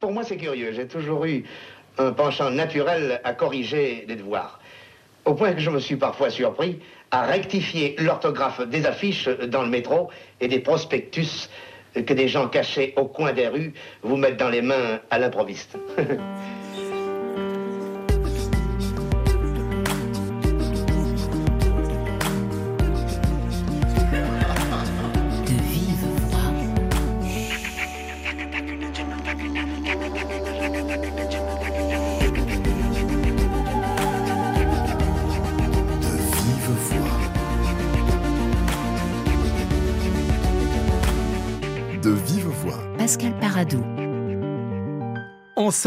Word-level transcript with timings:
Pour 0.00 0.12
moi, 0.12 0.24
c'est 0.24 0.38
curieux. 0.38 0.72
J'ai 0.72 0.86
toujours 0.86 1.26
eu 1.26 1.44
un 1.98 2.12
penchant 2.12 2.50
naturel 2.50 3.20
à 3.22 3.34
corriger 3.34 4.06
les 4.08 4.16
devoirs. 4.16 4.58
Au 5.26 5.34
point 5.34 5.52
que 5.52 5.60
je 5.60 5.68
me 5.68 5.78
suis 5.78 5.96
parfois 5.96 6.30
surpris 6.30 6.80
à 7.10 7.26
rectifier 7.26 7.96
l'orthographe 7.98 8.66
des 8.66 8.86
affiches 8.86 9.28
dans 9.28 9.62
le 9.62 9.68
métro 9.68 10.08
et 10.40 10.48
des 10.48 10.60
prospectus 10.60 11.50
que 11.94 12.14
des 12.14 12.28
gens 12.28 12.48
cachés 12.48 12.94
au 12.96 13.04
coin 13.04 13.34
des 13.34 13.48
rues 13.48 13.74
vous 14.02 14.16
mettent 14.16 14.38
dans 14.38 14.48
les 14.48 14.62
mains 14.62 15.00
à 15.10 15.18
l'improviste. 15.18 15.76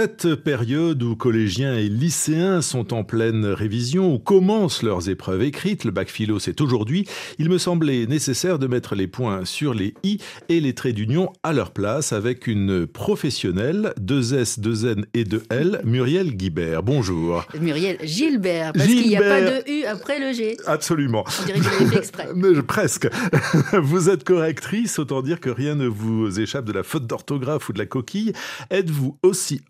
cette 0.04 0.36
période 0.36 1.02
où 1.02 1.16
collégiens 1.16 1.78
et 1.78 1.88
lycéens 1.88 2.62
sont 2.62 2.94
en 2.94 3.06
pleine 3.06 3.46
révision, 3.46 4.14
ou 4.14 4.20
commencent 4.20 4.84
leurs 4.84 5.08
épreuves 5.08 5.44
écrites, 5.44 5.86
le 5.86 5.92
bac 5.92 6.10
philo 6.10 6.40
c'est 6.40 6.60
aujourd'hui, 6.60 7.08
il 7.40 7.50
me 7.50 7.58
semblait 7.58 8.06
nécessaire 8.06 8.60
de 8.60 8.68
mettre 8.68 8.96
les 8.96 9.08
points 9.08 9.46
sur 9.46 9.74
les 9.74 9.94
i 10.04 10.18
et 10.50 10.60
les 10.60 10.74
traits 10.74 10.96
d'union 10.96 11.32
à 11.42 11.54
leur 11.54 11.72
place 11.72 12.12
avec 12.12 12.48
une 12.48 12.86
professionnelle, 12.86 13.94
2 13.98 14.34
S, 14.42 14.60
2 14.60 14.92
N 14.92 15.06
et 15.14 15.24
2 15.24 15.44
L, 15.50 15.80
Muriel 15.86 16.36
Guibert. 16.36 16.84
Bonjour. 16.84 17.46
Muriel 17.62 17.98
Gilbert, 18.04 18.74
parce 18.74 18.86
qu'il 18.86 19.08
n'y 19.08 19.16
a 19.16 19.22
pas 19.22 19.40
de 19.40 19.72
U 19.72 19.86
après 19.86 20.20
le 20.20 20.34
G. 20.34 20.58
Absolument. 20.66 21.24
On 21.42 21.46
dirait 21.46 21.60
que 21.60 21.82
vous 21.82 21.92
fait 21.92 22.00
exprès. 22.00 22.28
presque. 22.68 23.08
vous 23.82 24.10
êtes 24.10 24.26
correctrice, 24.26 25.00
autant 25.00 25.22
dire 25.22 25.40
que 25.40 25.50
rien 25.50 25.76
ne 25.76 25.88
vous 25.88 26.42
échappe 26.42 26.66
de 26.66 26.74
la 26.74 26.84
faute 26.84 27.08
d'orthographe 27.08 27.70
ou 27.70 27.74
de 27.74 27.80
la 27.80 27.86
coquille. 27.86 28.34
Êtes-vous 28.70 29.18
aussi 29.24 29.62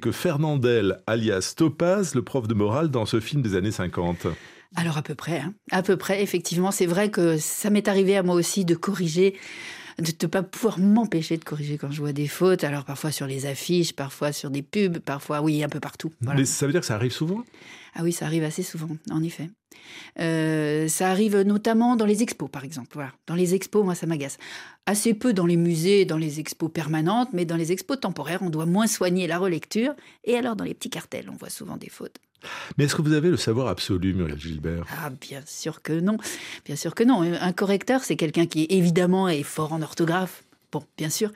que 0.00 0.12
Fernandel, 0.12 0.98
alias 1.06 1.54
Topaz, 1.56 2.14
le 2.14 2.22
prof 2.22 2.48
de 2.48 2.54
morale 2.54 2.90
dans 2.90 3.06
ce 3.06 3.20
film 3.20 3.42
des 3.42 3.54
années 3.54 3.72
50 3.72 4.26
alors 4.74 4.96
à 4.96 5.02
peu 5.02 5.14
près, 5.14 5.38
hein. 5.38 5.52
à 5.70 5.82
peu 5.82 5.98
près, 5.98 6.22
effectivement. 6.22 6.70
C'est 6.70 6.86
vrai 6.86 7.10
que 7.10 7.36
ça 7.36 7.68
m'est 7.68 7.88
arrivé 7.88 8.16
à 8.16 8.22
moi 8.22 8.34
aussi 8.34 8.64
de 8.64 8.74
corriger 8.74 9.34
de 9.98 10.10
ne 10.22 10.26
pas 10.26 10.42
pouvoir 10.42 10.78
m'empêcher 10.78 11.36
de 11.36 11.44
corriger 11.44 11.76
quand 11.76 11.90
je 11.90 12.00
vois 12.00 12.12
des 12.12 12.26
fautes. 12.26 12.64
Alors 12.64 12.84
parfois 12.84 13.10
sur 13.10 13.26
les 13.26 13.44
affiches, 13.44 13.92
parfois 13.92 14.32
sur 14.32 14.50
des 14.50 14.62
pubs, 14.62 14.98
parfois 14.98 15.42
oui, 15.42 15.62
un 15.62 15.68
peu 15.68 15.80
partout. 15.80 16.12
Mais 16.22 16.44
ça 16.44 16.66
veut 16.66 16.72
dire 16.72 16.80
que 16.80 16.86
ça 16.86 16.94
arrive 16.94 17.12
souvent? 17.12 17.44
Ah 17.94 18.02
oui, 18.02 18.12
ça 18.12 18.24
arrive 18.24 18.44
assez 18.44 18.62
souvent, 18.62 18.88
en 19.10 19.22
effet. 19.22 19.50
Euh, 20.18 20.88
ça 20.88 21.10
arrive 21.10 21.40
notamment 21.40 21.96
dans 21.96 22.06
les 22.06 22.22
expos, 22.22 22.50
par 22.50 22.64
exemple. 22.64 22.90
Voilà. 22.94 23.12
Dans 23.26 23.34
les 23.34 23.54
expos, 23.54 23.84
moi, 23.84 23.94
ça 23.94 24.06
m'agace. 24.06 24.38
Assez 24.86 25.14
peu 25.14 25.32
dans 25.32 25.46
les 25.46 25.56
musées, 25.56 26.04
dans 26.04 26.18
les 26.18 26.40
expos 26.40 26.70
permanentes, 26.72 27.30
mais 27.32 27.44
dans 27.44 27.56
les 27.56 27.72
expos 27.72 27.98
temporaires, 28.00 28.42
on 28.42 28.50
doit 28.50 28.66
moins 28.66 28.86
soigner 28.86 29.26
la 29.26 29.38
relecture. 29.38 29.94
Et 30.24 30.36
alors, 30.36 30.56
dans 30.56 30.64
les 30.64 30.74
petits 30.74 30.90
cartels, 30.90 31.30
on 31.30 31.36
voit 31.36 31.50
souvent 31.50 31.76
des 31.76 31.88
fautes. 31.88 32.18
Mais 32.76 32.84
est-ce 32.84 32.96
que 32.96 33.02
vous 33.02 33.12
avez 33.12 33.30
le 33.30 33.36
savoir 33.36 33.68
absolu, 33.68 34.14
Muriel 34.14 34.38
Gilbert? 34.38 34.84
Ah, 35.00 35.10
bien 35.10 35.42
sûr 35.46 35.82
que 35.82 35.92
non. 35.92 36.16
Bien 36.64 36.76
sûr 36.76 36.94
que 36.94 37.04
non. 37.04 37.22
Un 37.22 37.52
correcteur, 37.52 38.02
c'est 38.02 38.16
quelqu'un 38.16 38.46
qui, 38.46 38.66
évidemment, 38.68 39.28
est 39.28 39.44
fort 39.44 39.72
en 39.72 39.82
orthographe, 39.82 40.42
Bon, 40.72 40.82
bien 40.96 41.10
sûr, 41.10 41.30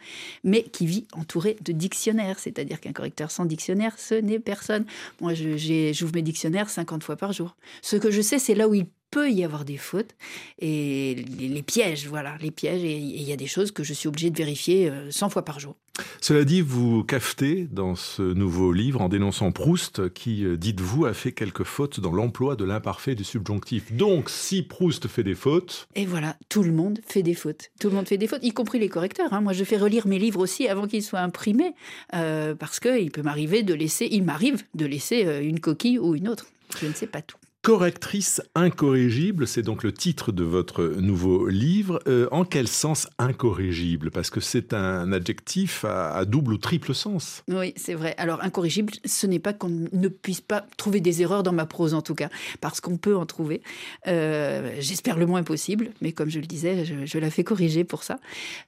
mais 0.45 0.63
qui 0.63 0.87
vit 0.87 1.07
entouré 1.13 1.59
de 1.61 1.73
dictionnaires. 1.73 2.39
C'est-à-dire 2.39 2.81
qu'un 2.81 2.93
correcteur 2.93 3.31
sans 3.31 3.45
dictionnaire, 3.45 3.99
ce 3.99 4.15
n'est 4.15 4.39
personne. 4.39 4.87
Moi, 5.21 5.35
j'ouvre 5.35 6.15
mes 6.15 6.23
dictionnaires 6.23 6.71
50 6.71 7.05
fois 7.05 7.17
par 7.17 7.33
jour. 7.33 7.55
Ce 7.83 7.97
que 7.97 8.11
je 8.11 8.23
sais, 8.23 8.39
c'est 8.39 8.55
là 8.55 8.67
où 8.67 8.75
il 8.75 8.87
peut 9.11 9.31
y 9.31 9.45
avoir 9.45 9.65
des 9.65 9.77
fautes 9.77 10.15
et 10.59 11.25
les, 11.39 11.63
pièges, 11.63 12.07
voilà, 12.07 12.37
les 12.41 12.51
pièges. 12.51 12.83
Et 12.85 12.97
il 12.97 13.23
y 13.23 13.33
a 13.33 13.37
des 13.37 13.47
choses 13.47 13.71
que 13.71 13.83
je 13.83 13.93
suis 13.93 14.09
obligée 14.09 14.31
de 14.31 14.37
vérifier 14.37 14.93
100 15.11 15.27
euh, 15.27 15.31
fois 15.31 15.45
par 15.45 15.61
jour. 15.61 15.77
Cela 16.21 16.45
dit, 16.45 16.61
vous 16.61 17.05
cafetez 17.05 17.67
dans 17.71 17.95
ce 17.95 18.23
nouveau 18.23 18.73
livre 18.73 19.01
en 19.01 19.09
dénonçant 19.09 19.53
Proust, 19.53 20.13
qui, 20.13 20.45
euh, 20.45 20.57
dites-vous, 20.57 21.07
a 21.07 21.15
fait 21.15 21.33
quelques 21.33 21.65
fautes 21.65 22.01
dans 22.01 22.13
l'emploi 22.13 22.57
de 22.57 22.65
l'imparfait 22.65 23.15
du 23.15 23.25
subjonctif. 23.25 23.93
Donc, 23.93 24.29
si 24.29 24.63
Proust 24.63 25.09
fait 25.09 25.23
des 25.23 25.35
fautes... 25.35 25.89
Et 25.95 26.05
voilà, 26.05 26.37
tout 26.49 26.63
le 26.63 26.73
monde 26.73 27.01
fait 27.07 27.23
des 27.23 27.35
fautes. 27.35 27.71
Tout 27.81 27.89
le 27.89 27.95
monde 27.95 28.09
fait 28.09 28.19
des 28.19 28.27
fautes, 28.27 28.45
y 28.45 28.53
compris 28.53 28.79
les 28.79 28.89
correcteurs. 28.89 29.33
Hein. 29.33 29.41
Moi, 29.41 29.53
je 29.53 29.65
fais 29.65 29.79
relire 29.79 30.07
mes 30.07 30.19
livres 30.19 30.41
aussi 30.41 30.69
avant 30.69 30.87
qu'ils 30.87 31.03
soient 31.03 31.21
imprimés, 31.21 31.75
euh, 32.15 32.55
parce 32.55 32.81
qu'il 32.81 33.11
peut 33.11 33.23
m'arriver 33.23 33.63
de 33.63 33.73
laisser, 33.73 34.09
il 34.11 34.25
m'arrive 34.25 34.63
de 34.75 34.85
laisser 34.85 35.23
une 35.43 35.61
coquille 35.61 35.99
ou 35.99 36.15
une 36.15 36.29
autre. 36.29 36.47
Je 36.81 36.87
ne 36.87 36.93
sais 36.93 37.07
pas 37.07 37.23
tout. 37.23 37.39
Correctrice 37.67 38.41
incorrigible, 38.55 39.49
c'est 39.49 39.63
donc 39.63 39.83
le 39.83 39.93
titre 39.93 40.31
de 40.31 40.45
votre 40.45 40.85
nouveau 40.85 41.49
livre. 41.49 41.99
Euh, 42.07 42.29
en 42.31 42.45
quel 42.45 42.69
sens 42.69 43.09
incorrigible? 43.19 44.13
Parce 44.13 44.31
que 44.31 44.39
c'est 44.39 44.73
un 44.73 45.11
adjectif 45.11 45.85
à, 45.85 46.25
double 46.27 46.53
ou 46.53 46.59
triple 46.59 46.95
sens. 46.95 47.43
Oui, 47.49 47.75
c'est 47.75 47.95
vrai. 47.95 48.15
Alors 48.19 48.41
incorrigible, 48.45 48.93
ce 49.05 49.27
n'est 49.27 49.41
pas 49.41 49.53
qu'on 49.53 49.89
ne 49.91 50.07
puisse 50.07 50.41
pas 50.41 50.65
trouver 50.77 51.01
des 51.01 51.23
erreurs 51.23 51.43
dans 51.43 51.51
ma 51.51 51.67
prose 51.67 51.93
en 51.93 52.03
tout 52.03 52.15
cas, 52.15 52.29
parce 52.61 52.81
qu'on 52.81 52.99
peut 52.99 53.17
en 53.17 53.27
trouver. 53.27 53.63
Euh, 54.07 54.77
j'espère 54.79 55.19
le 55.19 55.27
moins 55.27 55.43
possible, 55.43 55.91
mais 56.01 56.13
comme 56.13 56.31
je 56.31 56.39
le 56.39 56.47
disais, 56.47 56.85
je, 56.85 57.19
la 57.19 57.31
fais 57.33 57.43
corriger 57.43 57.83
pour 57.83 58.05
ça. 58.05 58.21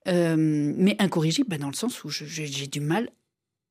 Euh, 0.09 0.35
mais 0.37 0.97
incorrigible, 0.99 1.51
bah, 1.51 1.59
dans 1.59 1.71
le 1.71 1.75
sens 1.75 2.03
où 2.03 2.09
j'ai 2.11 2.67
du 2.67 2.81
mal 2.81 3.11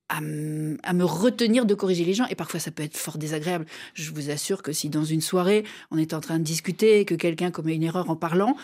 à, 0.09 0.21
me 0.21 1.03
retenir 1.03 1.65
de 1.65 1.73
corriger 1.73 2.05
les 2.05 2.13
gens. 2.13 2.25
Et 2.29 2.35
parfois, 2.35 2.59
ça 2.59 2.71
peut 2.71 2.83
être 2.83 2.97
fort 2.97 3.17
désagréable. 3.17 3.65
Je 3.93 4.11
vous 4.11 4.29
assure 4.29 4.63
que 4.63 4.71
si 4.71 4.89
dans 4.89 5.03
une 5.03 5.21
soirée, 5.21 5.63
on 5.91 5.97
est 5.97 6.13
en 6.13 6.21
train 6.21 6.39
de 6.39 6.43
discuter 6.43 6.99
et 6.99 7.05
que 7.05 7.15
quelqu'un 7.15 7.51
commet 7.51 7.75
une 7.75 7.83
erreur 7.83 8.09
en 8.09 8.15
parlant, 8.15 8.55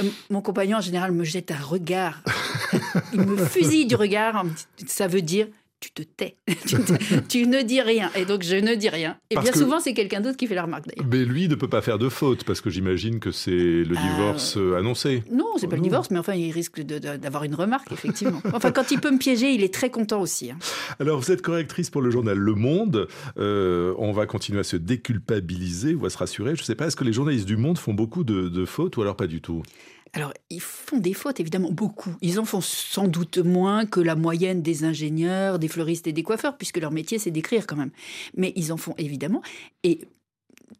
euh, 0.00 0.04
mon 0.30 0.40
compagnon, 0.40 0.78
en 0.78 0.82
général, 0.82 1.12
me 1.12 1.24
jette 1.24 1.50
un 1.50 1.60
regard. 1.60 2.22
Il 3.12 3.20
me 3.20 3.36
fusille 3.36 3.86
du 3.86 3.94
regard. 3.94 4.44
Ça 4.86 5.06
veut 5.06 5.22
dire 5.22 5.48
tu 5.80 5.90
te 5.90 6.02
tais. 6.02 6.36
tu, 7.28 7.46
ne 7.46 7.62
dis 7.62 7.80
rien. 7.80 8.10
Et 8.16 8.24
donc, 8.24 8.42
je 8.42 8.56
ne 8.56 8.74
dis 8.74 8.88
rien. 8.88 9.18
Et 9.30 9.36
bien 9.36 9.52
souvent, 9.52 9.78
c'est 9.78 9.94
quelqu'un 9.94 10.20
d'autre 10.20 10.36
qui 10.36 10.46
fait 10.46 10.54
la 10.54 10.62
remarque, 10.62 10.86
d'ailleurs. 10.86 11.08
Mais 11.10 11.24
lui 11.24 11.48
ne 11.48 11.54
peut 11.54 11.68
pas 11.68 11.82
faire 11.82 11.98
de 11.98 12.08
faute, 12.08 12.44
parce 12.44 12.60
que 12.60 12.70
j'imagine 12.70 13.20
que 13.20 13.30
c'est 13.30 13.50
le 13.50 13.94
euh, 13.96 14.10
divorce 14.10 14.56
euh, 14.56 14.78
annoncé. 14.78 15.22
Non, 15.30 15.46
c'est 15.58 15.68
pas 15.68 15.76
le 15.76 15.82
divorce, 15.82 16.10
mais 16.10 16.18
enfin, 16.18 16.34
il 16.34 16.50
risque 16.50 16.80
d'avoir 16.80 17.44
une 17.44 17.54
remarque, 17.54 17.92
effectivement. 17.92 18.40
Enfin, 18.52 18.72
quand 18.72 18.90
il 18.90 19.00
peut 19.00 19.10
me 19.10 19.18
piéger, 19.18 19.50
il 19.52 19.62
est 19.62 19.72
très 19.72 19.90
content 19.90 20.20
aussi. 20.20 20.50
Hein. 20.50 20.58
Alors, 20.98 21.20
vous 21.20 21.30
êtes 21.30 21.42
correctrice 21.42 21.90
pour 21.90 22.00
le 22.00 22.10
journal 22.10 22.38
Le 22.38 22.54
Monde. 22.54 23.08
Euh, 23.38 23.94
on 23.98 24.12
va 24.12 24.26
continuer 24.26 24.60
à 24.60 24.64
se 24.64 24.76
déculpabiliser 24.76 25.94
ou 25.94 26.06
à 26.06 26.10
se 26.10 26.18
rassurer. 26.18 26.56
Je 26.56 26.62
ne 26.62 26.64
sais 26.64 26.74
pas, 26.74 26.86
est-ce 26.86 26.96
que 26.96 27.04
les 27.04 27.12
journalistes 27.12 27.46
du 27.46 27.56
Monde 27.56 27.78
font 27.78 27.94
beaucoup 27.94 28.24
de 28.24 28.64
fautes 28.64 28.96
ou 28.96 29.02
alors 29.02 29.16
pas 29.16 29.26
du 29.26 29.40
tout? 29.40 29.62
Alors, 30.16 30.32
ils 30.48 30.62
font 30.62 30.96
des 30.96 31.12
fautes, 31.12 31.40
évidemment, 31.40 31.70
beaucoup. 31.70 32.16
Ils 32.22 32.40
en 32.40 32.46
font 32.46 32.62
sans 32.62 33.06
doute 33.06 33.36
moins 33.36 33.84
que 33.84 34.00
la 34.00 34.16
moyenne 34.16 34.62
des 34.62 34.84
ingénieurs, 34.84 35.58
des 35.58 35.68
fleuristes 35.68 36.06
et 36.06 36.14
des 36.14 36.22
coiffeurs, 36.22 36.56
puisque 36.56 36.78
leur 36.78 36.90
métier, 36.90 37.18
c'est 37.18 37.30
d'écrire 37.30 37.66
quand 37.66 37.76
même. 37.76 37.90
Mais 38.34 38.54
ils 38.56 38.72
en 38.72 38.78
font 38.78 38.94
évidemment. 38.96 39.42
Et 39.82 40.08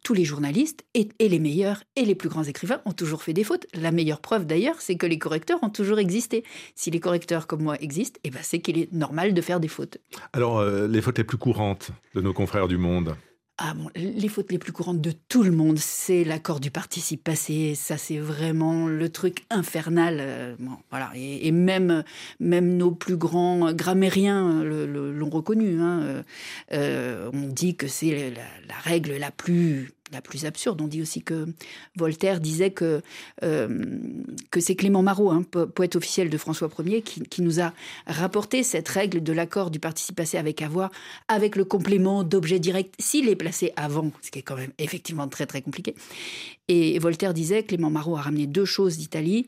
tous 0.03 0.15
les 0.15 0.25
journalistes, 0.25 0.85
et, 0.95 1.07
les 1.19 1.37
meilleurs, 1.37 1.83
et 1.95 2.03
les 2.03 2.15
plus 2.15 2.29
grands 2.29 2.45
écrivains 2.45 2.81
ont 2.85 2.93
toujours 2.93 3.21
fait 3.21 3.33
des 3.33 3.43
fautes. 3.43 3.67
La 3.75 3.91
meilleure 3.91 4.21
preuve, 4.21 4.47
d'ailleurs, 4.47 4.81
c'est 4.81 4.95
que 4.95 5.05
les 5.05 5.19
correcteurs 5.19 5.59
ont 5.61 5.69
toujours 5.69 5.99
existé. 5.99 6.43
Si 6.73 6.89
les 6.89 6.99
correcteurs 6.99 7.45
comme 7.45 7.61
moi 7.61 7.79
existent, 7.79 8.19
eh 8.23 8.31
ben, 8.31 8.39
c'est 8.41 8.57
qu'il 8.59 8.79
est 8.79 8.91
normal 8.91 9.35
de 9.35 9.41
faire 9.41 9.59
des 9.59 9.67
fautes. 9.67 9.99
Alors, 10.33 10.57
euh, 10.57 10.87
les 10.87 11.01
fautes 11.01 11.19
les 11.19 11.23
plus 11.23 11.37
courantes 11.37 11.91
de 12.15 12.21
nos 12.21 12.33
confrères 12.33 12.67
du 12.67 12.79
monde 12.79 13.15
ah 13.59 13.73
bon, 13.73 13.89
les 13.95 14.27
fautes 14.27 14.51
les 14.51 14.59
plus 14.59 14.71
courantes 14.71 15.01
de 15.01 15.11
tout 15.29 15.41
le 15.41 15.49
monde, 15.49 15.79
c'est 15.79 16.23
l'accord 16.23 16.59
du 16.59 16.69
participe 16.69 17.23
passé. 17.23 17.73
Ça, 17.73 17.97
c'est 17.97 18.19
vraiment 18.19 18.87
le 18.87 19.09
truc 19.09 19.45
infernal. 19.49 20.19
Euh, 20.21 20.55
voilà. 20.91 21.09
Et, 21.15 21.51
même, 21.51 22.03
même 22.39 22.77
nos 22.77 22.91
plus 22.91 23.17
grands 23.17 23.73
grammairiens 23.73 24.63
l'ont 24.63 25.29
reconnu. 25.31 25.79
Hein. 25.79 26.01
Euh, 26.01 26.23
euh, 26.73 27.31
on 27.33 27.47
dit 27.47 27.75
que 27.75 27.87
c'est 27.87 28.31
la, 28.67 28.75
règle 28.83 29.17
la 29.17 29.31
plus 29.31 29.91
la 30.11 30.21
plus 30.21 30.45
absurde. 30.45 30.81
On 30.81 30.87
dit 30.87 31.01
aussi 31.01 31.21
que 31.21 31.47
Voltaire 31.95 32.39
disait 32.39 32.71
que, 32.71 33.01
euh, 33.43 33.67
c'est 34.59 34.75
Clément 34.75 35.03
Marot, 35.03 35.31
hein, 35.31 35.43
poète 35.43 35.95
officiel 35.95 36.29
de 36.29 36.37
François 36.37 36.69
Ier, 36.85 37.01
qui, 37.01 37.41
nous 37.41 37.59
a 37.59 37.73
rapporté 38.07 38.63
cette 38.63 38.87
règle 38.89 39.21
de 39.21 39.33
l'accord 39.33 39.71
du 39.71 39.79
participe 39.79 40.15
passé 40.15 40.37
avec 40.37 40.61
avoir, 40.61 40.91
avec 41.27 41.55
le 41.55 41.65
complément 41.65 42.23
d'objet 42.23 42.59
direct, 42.59 42.95
s'il 42.99 43.29
est 43.29 43.35
placé 43.35 43.73
avant, 43.75 44.11
ce 44.21 44.31
qui 44.31 44.39
est 44.39 44.43
quand 44.43 44.55
même 44.55 44.71
effectivement 44.79 45.27
très 45.27 45.45
très 45.45 45.61
compliqué. 45.61 45.95
Et 46.67 46.99
Voltaire 46.99 47.33
disait, 47.33 47.63
Clément 47.63 47.89
Marot 47.89 48.17
a 48.17 48.21
ramené 48.21 48.47
deux 48.47 48.65
choses 48.65 48.97
d'Italie, 48.97 49.47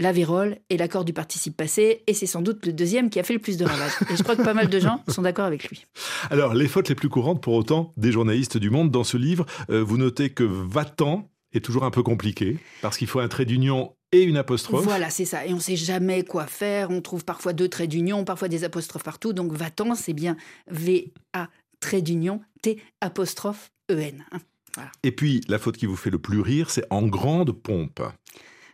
la 0.00 0.12
vérole 0.12 0.56
et 0.70 0.76
l'accord 0.76 1.04
du 1.04 1.12
participe 1.12 1.56
passé, 1.56 2.02
et 2.06 2.14
c'est 2.14 2.26
sans 2.26 2.42
doute 2.42 2.66
le 2.66 2.72
deuxième 2.72 3.10
qui 3.10 3.20
a 3.20 3.22
fait 3.22 3.34
le 3.34 3.38
plus 3.38 3.56
de 3.56 3.64
ravages. 3.64 3.92
Et 4.10 4.16
je 4.16 4.22
crois 4.22 4.34
que 4.34 4.42
pas 4.42 4.54
mal 4.54 4.68
de 4.68 4.80
gens 4.80 5.04
sont 5.08 5.22
d'accord 5.22 5.44
avec 5.44 5.68
lui. 5.68 5.86
Alors, 6.30 6.54
les 6.54 6.66
fautes 6.66 6.88
les 6.88 6.94
plus 6.94 7.08
courantes 7.08 7.42
pour 7.42 7.54
autant 7.54 7.92
des 7.96 8.10
journalistes 8.10 8.56
du 8.56 8.70
monde 8.70 8.90
dans 8.90 9.04
ce 9.04 9.16
livre, 9.16 9.46
euh, 9.70 9.82
vous 9.84 9.98
notez 9.98 10.30
que 10.30 10.42
va-t'en 10.42 11.30
est 11.52 11.64
toujours 11.64 11.84
un 11.84 11.90
peu 11.90 12.02
compliqué, 12.02 12.58
parce 12.80 12.96
qu'il 12.96 13.08
faut 13.08 13.20
un 13.20 13.28
trait 13.28 13.44
d'union 13.44 13.94
et 14.12 14.22
une 14.22 14.36
apostrophe. 14.36 14.84
Voilà, 14.84 15.10
c'est 15.10 15.24
ça. 15.24 15.46
Et 15.46 15.52
on 15.52 15.56
ne 15.56 15.60
sait 15.60 15.76
jamais 15.76 16.24
quoi 16.24 16.46
faire. 16.46 16.90
On 16.90 17.00
trouve 17.00 17.24
parfois 17.24 17.52
deux 17.52 17.68
traits 17.68 17.90
d'union, 17.90 18.24
parfois 18.24 18.48
des 18.48 18.64
apostrophes 18.64 19.04
partout. 19.04 19.32
Donc 19.32 19.52
va-t'en, 19.52 19.94
c'est 19.94 20.12
bien 20.12 20.36
V-A 20.68 21.48
trait 21.80 22.02
d'union 22.02 22.40
T 22.62 22.80
apostrophe 23.00 23.70
E-N. 23.90 24.24
Hein. 24.32 24.38
Et 25.02 25.12
puis, 25.12 25.40
la 25.48 25.58
faute 25.58 25.76
qui 25.76 25.86
vous 25.86 25.96
fait 25.96 26.10
le 26.10 26.18
plus 26.18 26.40
rire, 26.40 26.70
c'est 26.70 26.84
en 26.90 27.02
grande 27.02 27.52
pompe. 27.52 28.00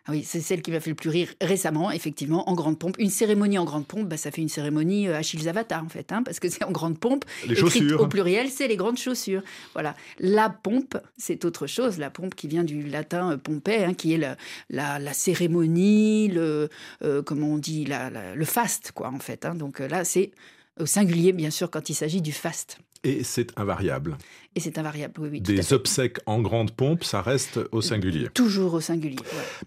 Ah 0.08 0.12
oui, 0.12 0.22
c'est 0.24 0.40
celle 0.40 0.62
qui 0.62 0.70
m'a 0.70 0.78
fait 0.78 0.90
le 0.90 0.96
plus 0.96 1.10
rire 1.10 1.34
récemment, 1.40 1.90
effectivement, 1.90 2.48
en 2.48 2.54
grande 2.54 2.78
pompe. 2.78 2.94
Une 2.98 3.10
cérémonie 3.10 3.58
en 3.58 3.64
grande 3.64 3.86
pompe, 3.86 4.08
bah, 4.08 4.16
ça 4.16 4.30
fait 4.30 4.40
une 4.40 4.48
cérémonie 4.48 5.08
euh, 5.08 5.16
Achilles 5.16 5.48
Avatar, 5.48 5.82
en 5.82 5.88
fait, 5.88 6.12
hein, 6.12 6.22
parce 6.22 6.38
que 6.38 6.48
c'est 6.48 6.62
en 6.62 6.70
grande 6.70 6.98
pompe. 6.98 7.24
Les 7.48 7.56
chaussures. 7.56 8.00
Au 8.00 8.06
pluriel, 8.06 8.48
c'est 8.48 8.68
les 8.68 8.76
grandes 8.76 8.98
chaussures. 8.98 9.42
Voilà. 9.72 9.96
La 10.20 10.48
pompe, 10.48 10.96
c'est 11.16 11.44
autre 11.44 11.66
chose. 11.66 11.98
La 11.98 12.10
pompe 12.10 12.36
qui 12.36 12.46
vient 12.46 12.62
du 12.62 12.84
latin 12.84 13.32
euh, 13.32 13.36
pompé, 13.36 13.84
hein, 13.84 13.94
qui 13.94 14.12
est 14.12 14.18
la, 14.18 14.36
la, 14.70 15.12
cérémonie, 15.12 16.28
le, 16.28 16.68
euh, 17.02 17.22
comment 17.22 17.48
on 17.48 17.58
dit, 17.58 17.88
le 18.34 18.44
faste, 18.44 18.92
quoi, 18.92 19.08
en 19.08 19.18
fait. 19.18 19.44
Hein. 19.44 19.56
Donc 19.56 19.80
là, 19.80 20.04
c'est 20.04 20.30
au 20.78 20.86
singulier, 20.86 21.32
bien 21.32 21.50
sûr, 21.50 21.68
quand 21.68 21.88
il 21.90 21.94
s'agit 21.94 22.20
du 22.20 22.32
faste. 22.32 22.78
Et 23.06 23.22
c'est 23.22 23.56
invariable. 23.56 24.18
Et 24.56 24.60
c'est 24.60 24.78
invariable, 24.78 25.14
oui, 25.20 25.28
oui. 25.30 25.40
Des 25.40 25.72
obsèques 25.72 26.18
en 26.26 26.40
grande 26.40 26.72
pompe, 26.72 27.04
ça 27.04 27.22
reste 27.22 27.60
au 27.70 27.80
singulier. 27.80 28.28
Toujours 28.34 28.74
au 28.74 28.80
singulier. 28.80 29.16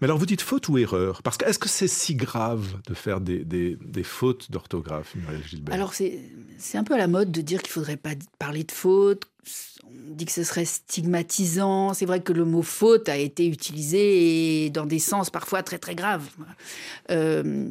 Mais 0.00 0.04
alors 0.04 0.18
vous 0.18 0.26
dites 0.26 0.42
faute 0.42 0.68
ou 0.68 0.76
erreur? 0.76 1.22
Parce 1.22 1.38
que 1.38 1.46
est-ce 1.46 1.58
que 1.58 1.68
c'est 1.68 1.88
si 1.88 2.14
grave 2.14 2.66
de 2.86 2.92
faire 2.92 3.22
des, 3.22 3.44
des, 3.44 4.02
fautes 4.02 4.50
d'orthographe, 4.50 5.14
Muriel 5.14 5.42
Gilbert? 5.46 5.74
Alors 5.74 5.94
c'est 5.94 6.20
un 6.74 6.84
peu 6.84 6.92
à 6.92 6.98
la 6.98 7.06
mode 7.06 7.32
de 7.32 7.40
dire 7.40 7.62
qu'il 7.62 7.70
ne 7.70 7.74
faudrait 7.74 7.96
pas 7.96 8.10
parler 8.38 8.64
de 8.64 8.72
faute. 8.72 9.22
On 9.86 10.14
dit 10.14 10.26
que 10.26 10.32
ce 10.32 10.44
serait 10.44 10.66
stigmatisant. 10.66 11.94
C'est 11.94 12.06
vrai 12.06 12.20
que 12.20 12.34
le 12.34 12.44
mot 12.44 12.62
faute 12.62 13.08
a 13.08 13.16
été 13.16 13.46
utilisé 13.46 14.68
dans 14.68 14.84
des 14.84 14.98
sens 14.98 15.30
parfois 15.30 15.62
très 15.62 15.78
très 15.78 15.94
graves. 15.94 16.28
Euh, 17.10 17.70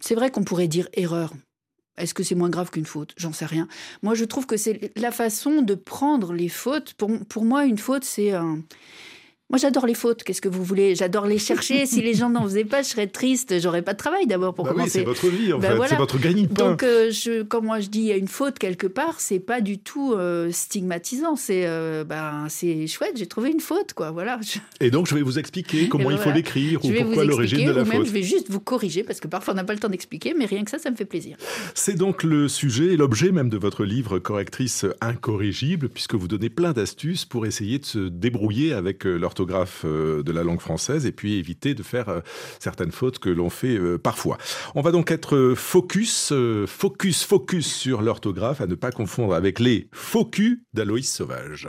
c'est 0.00 0.14
vrai 0.14 0.30
qu'on 0.30 0.44
pourrait 0.44 0.68
dire 0.68 0.88
erreur. 0.94 1.32
Est-ce 2.00 2.14
que 2.14 2.22
c'est 2.22 2.34
moins 2.34 2.50
grave 2.50 2.70
qu'une 2.70 2.86
faute? 2.86 3.14
J'en 3.16 3.32
sais 3.32 3.46
rien. 3.46 3.68
Moi, 4.02 4.14
je 4.14 4.24
trouve 4.24 4.46
que 4.46 4.56
c'est 4.56 4.92
la 4.96 5.10
façon 5.10 5.62
de 5.62 5.74
prendre 5.74 6.32
les 6.32 6.48
fautes. 6.48 6.94
Pour, 6.94 7.10
pour 7.28 7.44
moi, 7.44 7.64
une 7.64 7.78
faute, 7.78 8.04
c'est 8.04 8.32
un, 8.32 8.60
moi, 9.50 9.58
j'adore 9.58 9.84
les 9.84 9.94
fautes. 9.94 10.22
Qu'est-ce 10.22 10.40
que 10.40 10.48
vous 10.48 10.62
voulez? 10.62 10.94
J'adore 10.94 11.26
les 11.26 11.38
chercher. 11.38 11.84
si 11.86 12.00
les 12.02 12.14
gens 12.14 12.30
n'en 12.30 12.44
faisaient 12.44 12.64
pas, 12.64 12.82
je 12.82 12.88
serais 12.88 13.08
triste. 13.08 13.60
J'aurais 13.60 13.82
pas 13.82 13.94
de 13.94 13.98
travail 13.98 14.26
d'abord 14.28 14.54
pour 14.54 14.64
bah 14.64 14.70
commencer. 14.70 15.00
Oui, 15.00 15.04
c'est 15.18 15.26
votre 15.26 15.26
vie 15.26 15.52
en 15.52 15.58
ben 15.58 15.76
fait. 15.76 15.88
C'est 15.88 15.96
votre 15.96 16.18
gagne-pain. 16.20 16.70
Donc, 16.70 16.82
euh, 16.84 17.10
je, 17.10 17.42
quand 17.42 17.60
moi 17.60 17.80
je 17.80 17.88
dis 17.88 17.98
il 17.98 18.06
y 18.06 18.12
a 18.12 18.16
une 18.16 18.28
faute 18.28 18.60
quelque 18.60 18.86
part, 18.86 19.18
c'est 19.18 19.40
pas 19.40 19.60
du 19.60 19.78
tout 19.78 20.14
euh, 20.14 20.52
stigmatisant. 20.52 21.34
C'est 21.34 21.66
euh, 21.66 22.04
ben, 22.04 22.46
c'est 22.48 22.86
chouette. 22.86 23.14
J'ai 23.16 23.26
trouvé 23.26 23.50
une 23.50 23.58
faute, 23.58 23.92
quoi. 23.92 24.12
Voilà. 24.12 24.38
Et 24.80 24.92
donc, 24.92 25.08
je 25.08 25.16
vais 25.16 25.22
vous 25.22 25.40
expliquer 25.40 25.88
comment 25.88 26.12
il 26.12 26.18
faut 26.18 26.30
l'écrire 26.30 26.84
ou 26.84 26.88
pourquoi 26.88 27.24
l'origine 27.24 27.66
de 27.66 27.72
la 27.72 27.82
ou 27.82 27.86
même, 27.86 28.04
Je 28.04 28.12
vais 28.12 28.22
juste 28.22 28.50
vous 28.50 28.60
corriger 28.60 29.02
parce 29.02 29.18
que 29.18 29.26
parfois 29.26 29.54
on 29.54 29.56
n'a 29.56 29.64
pas 29.64 29.72
le 29.74 29.80
temps 29.80 29.88
d'expliquer, 29.88 30.32
mais 30.32 30.44
rien 30.44 30.62
que 30.62 30.70
ça, 30.70 30.78
ça 30.78 30.92
me 30.92 30.96
fait 30.96 31.04
plaisir. 31.04 31.36
C'est 31.74 31.96
donc 31.96 32.22
le 32.22 32.46
sujet 32.46 32.92
et 32.92 32.96
l'objet 32.96 33.32
même 33.32 33.48
de 33.48 33.58
votre 33.58 33.84
livre 33.84 34.20
Correctrice 34.20 34.86
incorrigible, 35.00 35.88
puisque 35.88 36.14
vous 36.14 36.28
donnez 36.28 36.50
plein 36.50 36.72
d'astuces 36.72 37.24
pour 37.24 37.46
essayer 37.46 37.80
de 37.80 37.84
se 37.84 37.98
débrouiller 37.98 38.74
avec 38.74 39.02
l'orthographe 39.04 39.39
de 39.44 40.32
la 40.32 40.42
langue 40.42 40.60
française 40.60 41.06
et 41.06 41.12
puis 41.12 41.36
éviter 41.36 41.74
de 41.74 41.82
faire 41.82 42.08
euh, 42.08 42.20
certaines 42.58 42.92
fautes 42.92 43.18
que 43.18 43.28
l'on 43.28 43.50
fait 43.50 43.76
euh, 43.76 43.98
parfois. 43.98 44.38
On 44.74 44.82
va 44.82 44.92
donc 44.92 45.10
être 45.10 45.54
focus, 45.56 46.32
euh, 46.32 46.66
focus, 46.66 47.24
focus 47.24 47.72
sur 47.72 48.02
l'orthographe, 48.02 48.60
à 48.60 48.66
ne 48.66 48.74
pas 48.74 48.90
confondre 48.90 49.34
avec 49.34 49.58
les 49.58 49.88
focus 49.92 50.58
d'Aloïs 50.74 51.10
Sauvage. 51.10 51.68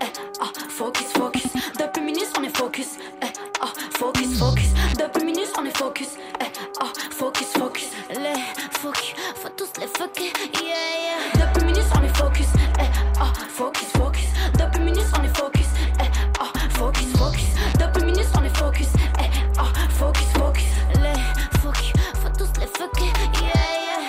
Eh, 0.00 0.04
ah, 0.40 0.52
focus, 0.68 1.06
focus, 1.12 1.46
eh, 3.22 3.26
ah, 3.60 3.72
focus, 3.90 4.38
focus. 4.38 4.65
Focus, 9.96 10.32
yeah, 10.62 10.74
yeah. 11.06 11.46
Depuis 11.46 11.64
minutes 11.64 11.90
on 11.94 12.02
est 12.04 12.16
focus, 12.16 12.48
eh, 12.78 12.84
ah, 13.18 13.32
focus, 13.48 13.88
focus. 13.96 14.28
Depuis 14.58 14.80
minutes 14.80 15.06
on 15.18 15.24
est 15.24 15.36
focus, 15.36 15.68
eh, 16.00 16.04
ah, 16.38 16.52
focus, 16.70 17.12
focus. 17.16 17.48
Depuis 17.78 18.04
minutes 18.04 18.28
on 18.38 18.44
est 18.44 18.56
focus, 18.56 18.88
eh, 19.18 19.30
ah, 19.58 19.64
focus, 19.88 20.26
focus. 20.34 20.64
Les 20.96 21.58
focus, 21.60 21.92
faut 22.14 22.28
tous 22.36 22.60
les 22.60 22.66
focus, 22.66 23.12
yeah, 23.40 23.48
yeah. 23.48 24.04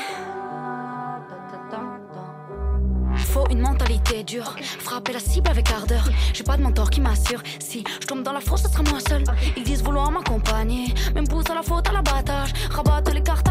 Faut 3.17 3.47
une 3.49 3.61
mentalité 3.61 4.23
dure, 4.23 4.55
frapper 4.79 5.13
la 5.13 5.19
cible 5.19 5.49
avec 5.49 5.71
ardeur. 5.71 6.09
J'ai 6.33 6.43
pas 6.43 6.57
de 6.57 6.63
mentor 6.63 6.89
qui 6.89 6.99
m'assure. 6.99 7.41
Si 7.59 7.83
je 8.01 8.07
tombe 8.07 8.23
dans 8.23 8.33
la 8.33 8.41
fosse, 8.41 8.63
ce 8.63 8.69
sera 8.69 8.83
moi 8.83 8.99
seul. 9.07 9.23
Ils 9.55 9.63
disent 9.63 9.83
vouloir 9.83 10.11
m'accompagner, 10.11 10.93
même 11.15 11.27
pousse 11.27 11.49
à 11.49 11.55
la 11.55 11.63
faute 11.63 11.87
à 11.87 11.93
l'abattage. 11.93 12.51
Rabattent 12.71 13.13
les 13.13 13.23
cartes. 13.23 13.46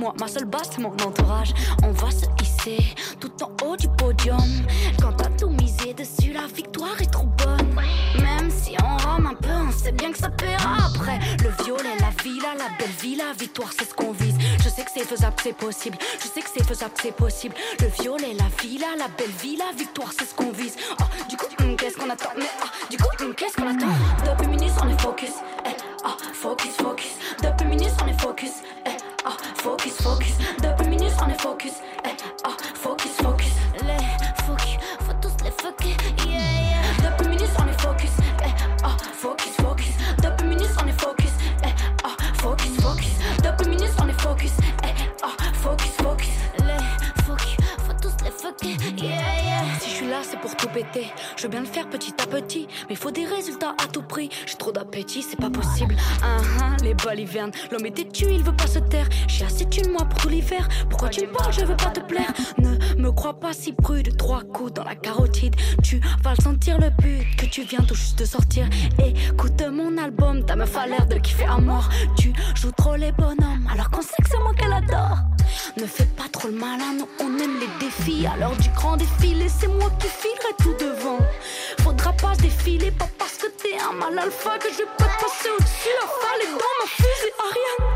Moi, 0.00 0.14
ma 0.18 0.28
seule 0.28 0.46
base, 0.46 0.70
c'est 0.74 0.80
mon 0.80 0.92
entourage. 0.92 1.52
On 1.82 1.90
va 1.90 2.10
se 2.10 2.24
hisser 2.42 2.78
tout 3.20 3.30
en 3.44 3.50
haut 3.62 3.76
du 3.76 3.86
podium. 3.98 4.40
Quand 4.98 5.12
t'as 5.12 5.28
tout 5.38 5.50
misé 5.50 5.92
dessus, 5.92 6.32
la 6.32 6.46
victoire 6.46 6.98
est 7.02 7.12
trop 7.12 7.26
bonne. 7.36 7.74
Même 8.14 8.50
si 8.50 8.74
on 8.82 8.96
rame 8.96 9.26
un 9.26 9.34
peu, 9.34 9.50
on 9.52 9.70
sait 9.70 9.92
bien 9.92 10.10
que 10.10 10.16
ça 10.16 10.30
paiera 10.30 10.86
après. 10.86 11.18
Le 11.44 11.50
violet, 11.64 11.98
la 12.00 12.22
villa, 12.22 12.54
la 12.56 12.68
belle 12.78 12.96
vie, 13.02 13.16
la 13.16 13.34
victoire, 13.38 13.68
c'est 13.78 13.90
ce 13.90 13.92
qu'on 13.92 14.12
vise. 14.12 14.38
Je 14.64 14.70
sais 14.70 14.84
que 14.84 14.90
c'est 14.94 15.04
faisable, 15.04 15.36
c'est 15.42 15.52
possible. 15.54 15.98
Je 16.18 16.28
sais 16.28 16.40
que 16.40 16.48
c'est 16.56 16.64
faisable, 16.64 16.94
c'est 17.02 17.14
possible. 17.14 17.54
Le 17.80 17.88
violet, 18.02 18.32
la 18.38 18.48
villa, 18.62 18.86
la 18.96 19.08
belle 19.18 19.34
vie, 19.42 19.56
la 19.56 19.70
victoire, 19.76 20.12
c'est 20.18 20.24
ce 20.24 20.34
qu'on 20.34 20.50
vise. 20.50 20.76
Oh, 20.98 21.04
du 21.28 21.36
coup, 21.36 21.44
hum, 21.60 21.76
qu'est-ce 21.76 21.98
qu'on 21.98 22.08
attend? 22.08 22.30
Mais 22.38 22.48
ah, 22.62 22.68
du 22.90 22.96
coup, 22.96 23.10
hum, 23.20 23.34
qu'est-ce 23.34 23.54
qu'on 23.54 23.68
attend? 23.68 23.92
Depuis 24.24 24.48
minutes, 24.48 24.72
on 24.82 24.88
est 24.88 25.00
focus. 25.02 25.34
Eh, 25.66 25.76
ah, 26.04 26.16
focus, 26.32 26.72
focus. 26.76 27.12
Depuis 27.42 27.66
minutes, 27.66 27.92
on 28.02 28.08
est 28.08 28.18
focus. 28.18 28.62
Ah, 29.24 29.36
focus, 29.56 29.96
focus. 30.02 30.34
Depuis 30.62 30.88
minutes, 30.88 31.12
on 31.22 31.28
est 31.28 31.40
focus. 31.40 31.74
Eh, 32.04 32.08
ah, 32.44 32.56
focus, 32.74 33.12
focus. 33.22 33.52
Les 33.82 34.44
focus, 34.44 34.78
faut 35.00 35.12
tous 35.20 35.44
les 35.44 35.50
focus. 35.50 35.96
Yeah, 36.26 36.38
yeah. 36.38 37.10
Depuis 37.10 37.28
minutes, 37.28 37.50
on 37.58 37.68
est 37.68 37.80
focus. 37.80 38.10
Eh, 38.42 38.48
ah, 38.82 38.96
focus, 39.14 39.52
focus. 39.56 39.94
Minutes, 40.44 40.70
on 40.82 40.86
est 40.88 41.00
focus. 41.00 41.30
Eh, 41.62 41.68
ah, 42.04 42.16
focus, 42.40 42.80
focus. 42.80 43.66
Minutes, 43.68 43.92
on 44.02 44.08
est 44.08 44.20
focus. 44.20 44.52
Eh, 44.84 44.88
ah, 45.22 45.28
focus, 45.54 45.92
focus. 46.02 46.28
Les 46.58 47.22
focus, 47.24 47.56
faut 47.86 47.92
tous 48.00 48.24
les 48.24 48.30
focus. 48.30 48.76
Yeah, 48.96 49.10
yeah. 49.44 49.78
Si 49.80 49.90
je 49.90 49.94
suis 49.96 50.08
là, 50.08 50.22
c'est 50.22 50.40
pour 50.40 50.56
tout 50.56 50.68
péter. 50.68 51.12
Je 51.40 51.46
veux 51.46 51.52
bien 51.52 51.60
le 51.60 51.66
faire 51.66 51.88
petit 51.88 52.12
à 52.22 52.26
petit, 52.26 52.68
mais 52.90 52.94
faut 52.94 53.10
des 53.10 53.24
résultats 53.24 53.74
à 53.82 53.86
tout 53.86 54.02
prix. 54.02 54.28
J'ai 54.44 54.56
trop 54.56 54.72
d'appétit, 54.72 55.22
c'est 55.22 55.40
pas 55.40 55.48
possible. 55.48 55.96
Ah, 56.22 56.36
ah, 56.60 56.76
les 56.82 56.92
balivernes, 56.92 57.50
l'homme 57.72 57.86
est 57.86 57.96
têtu, 57.96 58.26
il 58.30 58.42
veut 58.42 58.54
pas 58.54 58.66
se 58.66 58.78
taire. 58.78 59.08
J'ai 59.26 59.46
assez 59.46 59.64
de 59.64 59.90
moi 59.90 60.04
pour 60.04 60.20
tout 60.20 60.28
l'hiver. 60.28 60.68
Pourquoi 60.90 61.08
tu 61.08 61.22
me 61.22 61.32
parles, 61.32 61.54
je 61.54 61.64
veux 61.64 61.78
pas 61.78 61.88
te 61.88 62.00
plaire. 62.00 62.30
Ne 62.58 62.76
me 62.96 63.10
crois 63.10 63.40
pas 63.40 63.54
si 63.54 63.72
prude, 63.72 64.18
trois 64.18 64.42
coups 64.42 64.74
dans 64.74 64.84
la 64.84 64.94
carotide. 64.94 65.56
Tu 65.82 66.02
vas 66.22 66.34
le 66.36 66.42
sentir 66.42 66.78
le 66.78 66.90
but 66.90 67.24
que 67.38 67.46
tu 67.46 67.62
viens 67.62 67.80
tout 67.88 67.94
juste 67.94 68.18
de 68.18 68.26
sortir. 68.26 68.68
Écoute 69.02 69.62
mon 69.72 69.96
album, 69.96 70.44
ta 70.44 70.56
meuf 70.56 70.76
a 70.76 70.86
l'air 70.86 71.06
de 71.06 71.14
kiffer 71.14 71.46
à 71.46 71.56
mort. 71.56 71.88
Tu 72.18 72.34
joues 72.54 72.72
trop 72.72 72.96
les 72.96 73.12
bonhommes, 73.12 73.66
alors 73.72 73.88
qu'on 73.88 74.02
sait 74.02 74.22
que 74.22 74.28
c'est 74.28 74.40
moi 74.40 74.52
qu'elle 74.52 74.74
adore. 74.74 75.16
Ne 75.76 75.86
fais 75.86 76.06
pas 76.16 76.28
trop 76.32 76.48
le 76.48 76.54
malin, 76.54 76.96
on 77.20 77.38
aime 77.38 77.58
les 77.60 77.86
défis. 77.86 78.26
Alors 78.26 78.56
du 78.56 78.68
grand 78.70 78.96
défilé, 78.96 79.46
c'est 79.48 79.68
moi 79.68 79.90
qui 79.98 80.08
filerai 80.08 80.54
tout 80.58 80.84
devant. 80.84 81.18
Faudra 81.82 82.12
pas 82.12 82.34
défiler, 82.36 82.90
pas 82.90 83.08
parce 83.18 83.36
que 83.36 83.46
t'es 83.46 83.78
un 83.78 83.92
mal 83.92 84.18
alpha 84.18 84.58
que 84.58 84.68
je 84.72 84.78
vais 84.78 84.90
pas 84.98 85.04
te 85.04 85.24
passer 85.24 85.50
au-dessus. 85.50 85.94
La 86.00 86.06
falle 86.06 86.42
est 86.42 86.52
dans 86.52 86.74
ma 86.80 86.86
fusée 86.86 87.32
Ariane. 87.38 87.89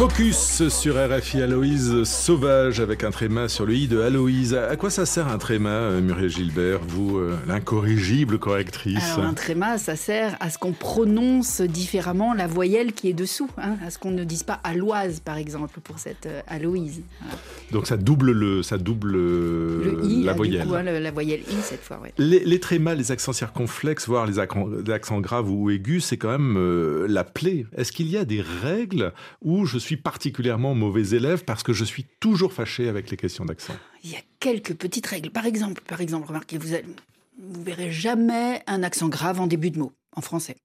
Focus 0.00 0.66
sur 0.70 0.96
RFI 0.96 1.42
Aloïse 1.42 2.04
Sauvage 2.04 2.80
avec 2.80 3.04
un 3.04 3.10
tréma 3.10 3.50
sur 3.50 3.66
le 3.66 3.74
i 3.74 3.86
de 3.86 4.00
Aloïse. 4.00 4.54
À 4.54 4.74
quoi 4.76 4.88
ça 4.88 5.04
sert 5.04 5.28
un 5.28 5.36
tréma, 5.36 5.68
euh, 5.68 6.00
Muriel 6.00 6.30
Gilbert, 6.30 6.80
vous, 6.88 7.18
euh, 7.18 7.38
l'incorrigible 7.46 8.38
correctrice 8.38 9.12
Alors, 9.12 9.26
Un 9.26 9.34
tréma, 9.34 9.76
ça 9.76 9.96
sert 9.96 10.38
à 10.40 10.48
ce 10.48 10.56
qu'on 10.56 10.72
prononce 10.72 11.60
différemment 11.60 12.32
la 12.32 12.46
voyelle 12.46 12.94
qui 12.94 13.10
est 13.10 13.12
dessous, 13.12 13.50
hein, 13.58 13.76
à 13.86 13.90
ce 13.90 13.98
qu'on 13.98 14.10
ne 14.10 14.24
dise 14.24 14.42
pas 14.42 14.58
Aloise, 14.64 15.20
par 15.20 15.36
exemple, 15.36 15.80
pour 15.80 15.98
cette 15.98 16.24
euh, 16.24 16.40
Aloïse. 16.48 17.02
Donc 17.72 17.86
ça 17.86 17.96
double, 17.96 18.32
le, 18.32 18.62
ça 18.62 18.78
double 18.78 19.12
le 19.12 20.00
i, 20.04 20.24
la 20.24 20.32
voyelle. 20.32 20.66
Coup, 20.66 20.74
hein, 20.74 20.82
la 20.82 21.10
voyelle 21.10 21.40
i 21.40 21.62
cette 21.62 21.82
fois, 21.82 22.00
ouais. 22.00 22.12
Les, 22.18 22.40
les 22.40 22.60
trémas, 22.60 22.94
les 22.94 23.12
accents 23.12 23.32
circonflexes, 23.32 24.06
voire 24.08 24.26
les 24.26 24.38
accents, 24.38 24.66
les 24.66 24.92
accents 24.92 25.20
graves 25.20 25.50
ou 25.50 25.70
aigus, 25.70 26.04
c'est 26.04 26.16
quand 26.16 26.30
même 26.30 26.56
euh, 26.56 27.06
la 27.08 27.24
plaie. 27.24 27.66
Est-ce 27.76 27.92
qu'il 27.92 28.08
y 28.08 28.16
a 28.16 28.24
des 28.24 28.40
règles 28.40 29.12
où 29.42 29.66
je 29.66 29.78
suis 29.78 29.96
particulièrement 29.96 30.74
mauvais 30.74 31.10
élève 31.10 31.44
parce 31.44 31.62
que 31.62 31.72
je 31.72 31.84
suis 31.84 32.06
toujours 32.18 32.52
fâché 32.52 32.88
avec 32.88 33.10
les 33.10 33.16
questions 33.16 33.44
d'accent? 33.44 33.74
Il 34.02 34.10
y 34.10 34.16
a 34.16 34.20
quelques 34.40 34.74
petites 34.74 35.06
règles. 35.06 35.30
Par 35.30 35.46
exemple, 35.46 35.82
par 35.86 36.00
exemple 36.00 36.26
remarquez, 36.26 36.58
vous, 36.58 36.74
allez, 36.74 36.86
vous 37.38 37.62
verrez 37.62 37.90
jamais 37.92 38.62
un 38.66 38.82
accent 38.82 39.08
grave 39.08 39.40
en 39.40 39.46
début 39.46 39.70
de 39.70 39.78
mot, 39.78 39.92
en 40.16 40.20
français. 40.20 40.56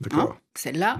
D'accord. 0.00 0.32
Hein? 0.32 0.40
Celle-là, 0.56 0.98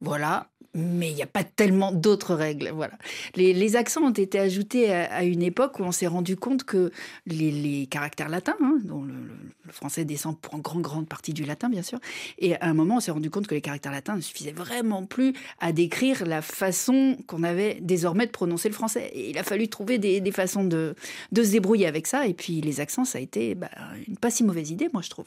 Voilà, 0.00 0.50
mais 0.76 1.10
il 1.10 1.14
n'y 1.14 1.22
a 1.22 1.26
pas 1.26 1.42
tellement 1.42 1.90
d'autres 1.90 2.34
règles. 2.34 2.70
Voilà. 2.74 2.94
Les, 3.34 3.76
accents 3.76 4.02
ont 4.02 4.10
été 4.10 4.38
ajoutés 4.38 4.92
à, 4.92 5.24
une 5.24 5.42
époque 5.42 5.80
où 5.80 5.82
on 5.82 5.92
s'est 5.92 6.06
rendu 6.06 6.36
compte 6.36 6.64
que 6.64 6.92
les, 7.26 7.86
caractères 7.90 8.28
latins, 8.28 8.56
hein, 8.60 8.78
dont 8.84 9.02
le, 9.02 9.14
français 9.70 10.04
descend 10.04 10.38
pour 10.38 10.54
en 10.54 10.58
grande, 10.58 11.08
partie 11.08 11.32
du 11.32 11.44
latin, 11.44 11.68
bien 11.68 11.82
sûr, 11.82 11.98
et 12.38 12.54
à 12.56 12.66
un 12.66 12.74
moment, 12.74 12.96
on 12.96 13.00
s'est 13.00 13.10
rendu 13.10 13.30
compte 13.30 13.46
que 13.46 13.54
les 13.54 13.60
caractères 13.60 13.92
latins 13.92 14.16
ne 14.16 14.20
suffisaient 14.20 14.52
vraiment 14.52 15.04
plus 15.04 15.32
à 15.60 15.72
décrire 15.72 16.24
la 16.24 16.42
façon 16.42 17.16
qu'on 17.26 17.42
avait 17.42 17.78
désormais 17.80 18.26
de 18.26 18.30
prononcer 18.30 18.68
le 18.68 18.74
français. 18.74 19.10
Et 19.12 19.30
il 19.30 19.38
a 19.38 19.42
fallu 19.42 19.68
trouver 19.68 19.98
des, 19.98 20.32
façons 20.32 20.64
de, 20.64 20.94
de, 21.32 21.42
se 21.42 21.50
débrouiller 21.52 21.86
avec 21.86 22.06
ça. 22.06 22.26
Et 22.26 22.34
puis 22.34 22.60
les 22.60 22.80
accents, 22.80 23.04
ça 23.04 23.18
a 23.18 23.20
été 23.20 23.54
bah, 23.54 23.70
une 24.06 24.16
pas 24.16 24.30
si 24.30 24.44
mauvaise 24.44 24.70
idée, 24.70 24.88
moi, 24.92 25.02
je 25.02 25.10
trouve. 25.10 25.26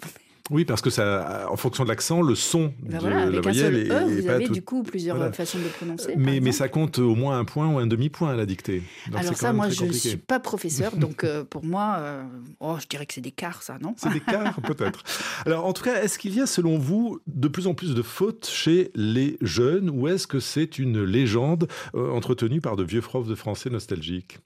Oui, 0.50 0.66
parce 0.66 0.82
que 0.82 0.90
ça, 0.90 1.48
en 1.52 1.56
fonction 1.58 1.84
de 1.84 1.90
l'accent, 1.90 2.22
le 2.22 2.36
son 2.36 2.74
ben 2.82 3.00
de 3.00 3.08
la 3.08 3.42
voyelle 3.42 3.76
est, 3.76 3.92
e, 3.92 4.22
vous 4.22 4.28
avez 4.28 4.50
du 4.50 4.62
coup 4.62 4.84
plusieurs 4.84 5.34
façons 5.36 5.60
de 5.60 5.68
prononcer. 5.68 6.16
Mais, 6.18 6.40
mais, 6.40 6.52
ça 6.52 6.68
compte 6.68 7.00
au 7.00 7.16
moins 7.16 7.38
un 7.38 7.46
point 7.46 7.68
ou 7.68 7.78
un 7.78 7.88
demi-point 7.88 8.32
à 8.32 8.36
la 8.36 8.46
dictée. 8.46 8.82
Alors 9.14 9.36
ça, 9.36 9.54
moi, 9.54 9.70
je 9.70 9.86
ne 9.86 9.92
suis 9.92 10.18
pas 10.18 10.40
professeur, 10.40 10.96
donc 10.98 11.24
euh, 11.24 11.44
pour 11.44 11.64
moi, 11.64 11.98
euh, 12.00 12.24
oh, 12.60 12.78
je 12.82 12.88
dirais 12.88 13.06
que 13.06 13.14
c'est 13.14 13.22
des 13.22 13.32
quarts, 13.32 13.64
ça, 13.64 13.78
non? 13.80 13.94
C'est 13.98 14.12
des 14.12 14.20
quarts, 14.20 14.60
peut-être. 14.62 15.04
Alors, 15.46 15.66
en 15.66 15.74
tout 15.74 15.84
cas, 15.84 16.02
est-ce 16.02 16.18
qu'il 16.18 16.34
y 16.36 16.42
a, 16.42 16.46
selon 16.46 16.78
vous, 16.78 17.20
de 17.28 17.48
plus 17.48 17.68
en 17.68 17.74
plus 17.74 17.94
de 17.94 18.02
fautes 18.02 18.50
chez 18.52 18.92
les 18.96 19.38
jeunes, 19.42 19.90
ou 19.90 20.08
est-ce 20.08 20.28
que 20.28 20.40
c'est 20.40 20.80
une 20.80 21.04
légende 21.04 21.68
euh, 21.96 22.12
entretenue 22.12 22.62
par 22.62 22.76
de 22.76 22.84
vieux 22.84 23.02
profs 23.02 23.28
de 23.28 23.36
français 23.36 23.70
nostalgiques? 23.70 24.40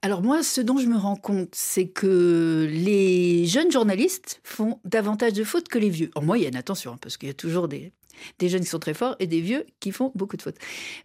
Alors 0.00 0.22
moi, 0.22 0.44
ce 0.44 0.60
dont 0.60 0.78
je 0.78 0.86
me 0.86 0.96
rends 0.96 1.16
compte, 1.16 1.48
c'est 1.52 1.88
que 1.88 2.68
les 2.70 3.46
jeunes 3.46 3.72
journalistes 3.72 4.40
font 4.44 4.78
davantage 4.84 5.32
de 5.32 5.42
fautes 5.42 5.66
que 5.66 5.78
les 5.78 5.90
vieux. 5.90 6.10
En 6.14 6.22
moyenne, 6.22 6.54
attention, 6.54 6.92
hein, 6.92 6.98
parce 7.00 7.16
qu'il 7.16 7.28
y 7.28 7.32
a 7.32 7.34
toujours 7.34 7.66
des, 7.66 7.92
jeunes 8.40 8.60
qui 8.60 8.68
sont 8.68 8.78
très 8.78 8.94
forts 8.94 9.16
et 9.18 9.26
des 9.26 9.40
vieux 9.40 9.66
qui 9.80 9.90
font 9.90 10.12
beaucoup 10.14 10.36
de 10.36 10.42
fautes. 10.42 10.58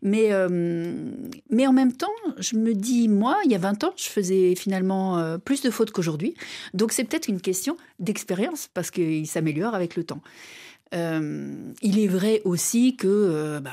Mais, 0.03 0.31
euh, 0.31 1.11
mais 1.49 1.65
en 1.65 1.73
même 1.73 1.93
temps, 1.93 2.13
je 2.37 2.55
me 2.55 2.75
dis, 2.75 3.07
moi, 3.07 3.39
il 3.45 3.51
y 3.51 3.55
a 3.55 3.57
20 3.57 3.83
ans, 3.83 3.93
je 3.97 4.09
faisais 4.09 4.53
finalement 4.53 5.17
euh, 5.17 5.39
plus 5.39 5.61
de 5.61 5.71
fautes 5.71 5.89
qu'aujourd'hui. 5.89 6.35
Donc 6.75 6.91
c'est 6.91 7.03
peut-être 7.03 7.27
une 7.27 7.41
question 7.41 7.77
d'expérience, 7.97 8.69
parce 8.75 8.91
qu'il 8.91 9.25
s'améliore 9.25 9.73
avec 9.73 9.95
le 9.95 10.03
temps. 10.03 10.21
Euh, 10.93 11.73
il 11.81 11.97
est 11.97 12.07
vrai 12.07 12.41
aussi 12.45 12.95
que, 12.95 13.57
ben, 13.57 13.71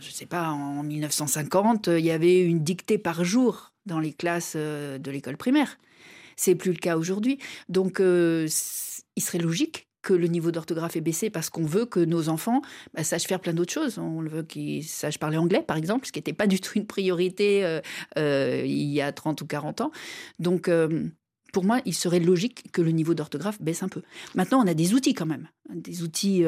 je 0.00 0.06
ne 0.06 0.12
sais 0.12 0.26
pas, 0.26 0.50
en 0.50 0.84
1950, 0.84 1.88
il 1.88 2.04
y 2.04 2.12
avait 2.12 2.40
une 2.40 2.60
dictée 2.60 2.98
par 2.98 3.24
jour 3.24 3.69
dans 3.86 4.00
les 4.00 4.12
classes 4.12 4.54
euh, 4.56 4.98
de 4.98 5.10
l'école 5.10 5.36
primaire. 5.36 5.78
C'est 6.36 6.54
plus 6.54 6.72
le 6.72 6.78
cas 6.78 6.96
aujourd'hui. 6.96 7.38
Donc, 7.68 8.00
euh, 8.00 8.48
il 9.16 9.22
serait 9.22 9.38
logique 9.38 9.88
que 10.02 10.14
le 10.14 10.28
niveau 10.28 10.50
d'orthographe 10.50 10.96
ait 10.96 11.02
baissé 11.02 11.28
parce 11.28 11.50
qu'on 11.50 11.66
veut 11.66 11.84
que 11.84 12.00
nos 12.00 12.30
enfants 12.30 12.62
bah, 12.94 13.04
sachent 13.04 13.26
faire 13.26 13.40
plein 13.40 13.52
d'autres 13.52 13.72
choses. 13.72 13.98
On 13.98 14.22
veut 14.22 14.42
qu'ils 14.42 14.84
sachent 14.84 15.18
parler 15.18 15.36
anglais, 15.36 15.62
par 15.62 15.76
exemple, 15.76 16.06
ce 16.06 16.12
qui 16.12 16.18
n'était 16.18 16.32
pas 16.32 16.46
du 16.46 16.58
tout 16.58 16.72
une 16.76 16.86
priorité 16.86 17.80
euh, 18.16 18.62
il 18.64 18.88
y 18.88 19.02
a 19.02 19.12
30 19.12 19.42
ou 19.42 19.46
40 19.46 19.82
ans. 19.82 19.90
Donc, 20.38 20.70
pour 21.52 21.64
moi, 21.64 21.80
il 21.84 21.94
serait 21.94 22.20
logique 22.20 22.72
que 22.72 22.80
le 22.80 22.92
niveau 22.92 23.12
d'orthographe 23.12 23.60
baisse 23.60 23.82
un 23.82 23.88
peu. 23.88 24.00
Maintenant, 24.34 24.64
on 24.64 24.66
a 24.66 24.72
des 24.74 24.94
outils 24.94 25.12
quand 25.12 25.26
même, 25.26 25.48
des 25.68 26.02
outils 26.02 26.44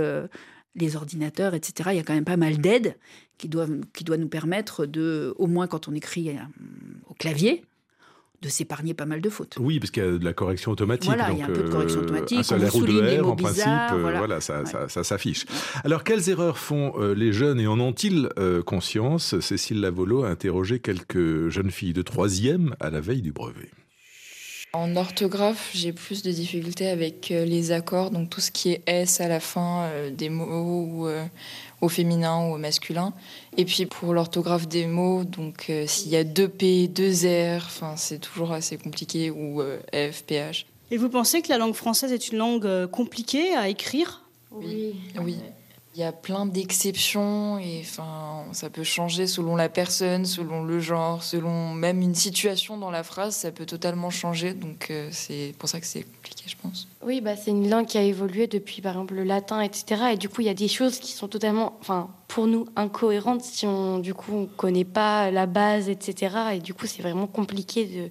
les 0.74 0.96
ordinateurs, 0.96 1.54
etc. 1.54 1.90
Il 1.92 1.96
y 1.96 2.00
a 2.00 2.02
quand 2.02 2.14
même 2.14 2.24
pas 2.24 2.36
mal 2.36 2.58
d'aides 2.58 2.96
qui 3.38 3.48
doivent, 3.48 3.80
qui 3.92 4.04
doivent 4.04 4.20
nous 4.20 4.28
permettre 4.28 4.86
de, 4.86 5.34
au 5.36 5.46
moins 5.46 5.66
quand 5.66 5.88
on 5.88 5.94
écrit 5.94 6.30
euh, 6.30 6.40
au 7.08 7.14
clavier, 7.14 7.64
de 8.40 8.48
s'épargner 8.48 8.92
pas 8.92 9.06
mal 9.06 9.20
de 9.20 9.30
fautes. 9.30 9.56
Oui, 9.60 9.78
parce 9.78 9.92
qu'il 9.92 10.02
y 10.02 10.06
a 10.06 10.18
de 10.18 10.24
la 10.24 10.32
correction 10.32 10.72
automatique. 10.72 11.08
Voilà, 11.08 11.30
il 11.30 11.38
y 11.38 11.42
a 11.42 11.46
un 11.46 11.50
peu 11.50 11.62
de 11.62 11.68
correction 11.68 12.00
euh, 12.00 12.04
automatique. 12.04 12.38
Un 12.38 12.42
salaire 12.42 12.74
ou 12.74 12.84
deux 12.84 13.20
R, 13.20 13.28
en 13.28 13.36
principe, 13.36 13.66
euh, 13.66 14.00
voilà. 14.00 14.40
ça, 14.40 14.64
ça, 14.64 15.04
s'affiche. 15.04 15.46
Alors, 15.84 16.02
quelles 16.02 16.28
erreurs 16.28 16.58
font 16.58 16.98
les 17.14 17.32
jeunes 17.32 17.60
et 17.60 17.68
en 17.68 17.78
ont-ils 17.78 18.28
conscience? 18.66 19.38
Cécile 19.40 19.80
Lavolo 19.80 20.24
a 20.24 20.28
interrogé 20.28 20.80
quelques 20.80 21.50
jeunes 21.50 21.70
filles 21.70 21.92
de 21.92 22.02
troisième 22.02 22.74
à 22.80 22.90
la 22.90 23.00
veille 23.00 23.22
du 23.22 23.32
brevet. 23.32 23.70
En 24.74 24.96
orthographe, 24.96 25.70
j'ai 25.74 25.92
plus 25.92 26.22
de 26.22 26.32
difficultés 26.32 26.88
avec 26.88 27.30
euh, 27.30 27.44
les 27.44 27.72
accords, 27.72 28.10
donc 28.10 28.30
tout 28.30 28.40
ce 28.40 28.50
qui 28.50 28.70
est 28.70 28.82
S 28.86 29.20
à 29.20 29.28
la 29.28 29.38
fin 29.38 29.82
euh, 29.82 30.10
des 30.10 30.30
mots 30.30 30.46
ou 30.46 31.06
euh, 31.06 31.26
au 31.82 31.90
féminin 31.90 32.48
ou 32.48 32.54
au 32.54 32.56
masculin. 32.56 33.12
Et 33.58 33.66
puis 33.66 33.84
pour 33.84 34.14
l'orthographe 34.14 34.66
des 34.66 34.86
mots, 34.86 35.24
donc 35.24 35.70
s'il 35.86 36.10
y 36.10 36.16
a 36.16 36.24
deux 36.24 36.48
P, 36.48 36.88
deux 36.88 37.12
R, 37.12 37.64
enfin 37.66 37.96
c'est 37.98 38.18
toujours 38.18 38.52
assez 38.52 38.78
compliqué 38.78 39.30
ou 39.30 39.60
F, 39.92 40.22
PH. 40.22 40.64
Et 40.90 40.96
vous 40.96 41.10
pensez 41.10 41.42
que 41.42 41.50
la 41.50 41.58
langue 41.58 41.74
française 41.74 42.10
est 42.10 42.28
une 42.28 42.38
langue 42.38 42.86
compliquée 42.86 43.54
à 43.54 43.68
écrire? 43.68 44.22
Oui. 44.52 44.94
Oui. 45.20 45.36
Il 45.94 46.00
y 46.00 46.04
a 46.04 46.12
plein 46.12 46.46
d'exceptions 46.46 47.58
et 47.58 47.80
enfin, 47.82 48.44
ça 48.52 48.70
peut 48.70 48.82
changer 48.82 49.26
selon 49.26 49.56
la 49.56 49.68
personne, 49.68 50.24
selon 50.24 50.64
le 50.64 50.80
genre, 50.80 51.22
selon 51.22 51.74
même 51.74 52.00
une 52.00 52.14
situation 52.14 52.78
dans 52.78 52.90
la 52.90 53.02
phrase, 53.02 53.36
ça 53.36 53.52
peut 53.52 53.66
totalement 53.66 54.08
changer. 54.08 54.54
Donc 54.54 54.88
euh, 54.90 55.10
c'est 55.12 55.54
pour 55.58 55.68
ça 55.68 55.80
que 55.80 55.86
c'est 55.86 56.04
compliqué, 56.04 56.44
je 56.46 56.56
pense. 56.62 56.88
Oui, 57.04 57.20
bah, 57.20 57.36
c'est 57.36 57.50
une 57.50 57.68
langue 57.68 57.84
qui 57.84 57.98
a 57.98 58.02
évolué 58.02 58.46
depuis 58.46 58.80
par 58.80 58.92
exemple 58.92 59.14
le 59.14 59.24
latin, 59.24 59.60
etc. 59.60 60.12
Et 60.14 60.16
du 60.16 60.30
coup, 60.30 60.40
il 60.40 60.46
y 60.46 60.50
a 60.50 60.54
des 60.54 60.68
choses 60.68 60.98
qui 60.98 61.12
sont 61.12 61.28
totalement, 61.28 61.76
enfin, 61.80 62.08
pour 62.26 62.46
nous, 62.46 62.66
incohérentes 62.74 63.42
si 63.42 63.66
on, 63.66 63.98
du 63.98 64.14
coup, 64.14 64.32
on 64.32 64.46
connaît 64.46 64.86
pas 64.86 65.30
la 65.30 65.44
base, 65.44 65.90
etc. 65.90 66.36
Et 66.54 66.60
du 66.60 66.72
coup, 66.72 66.86
c'est 66.86 67.02
vraiment 67.02 67.26
compliqué 67.26 67.84
de 67.84 68.10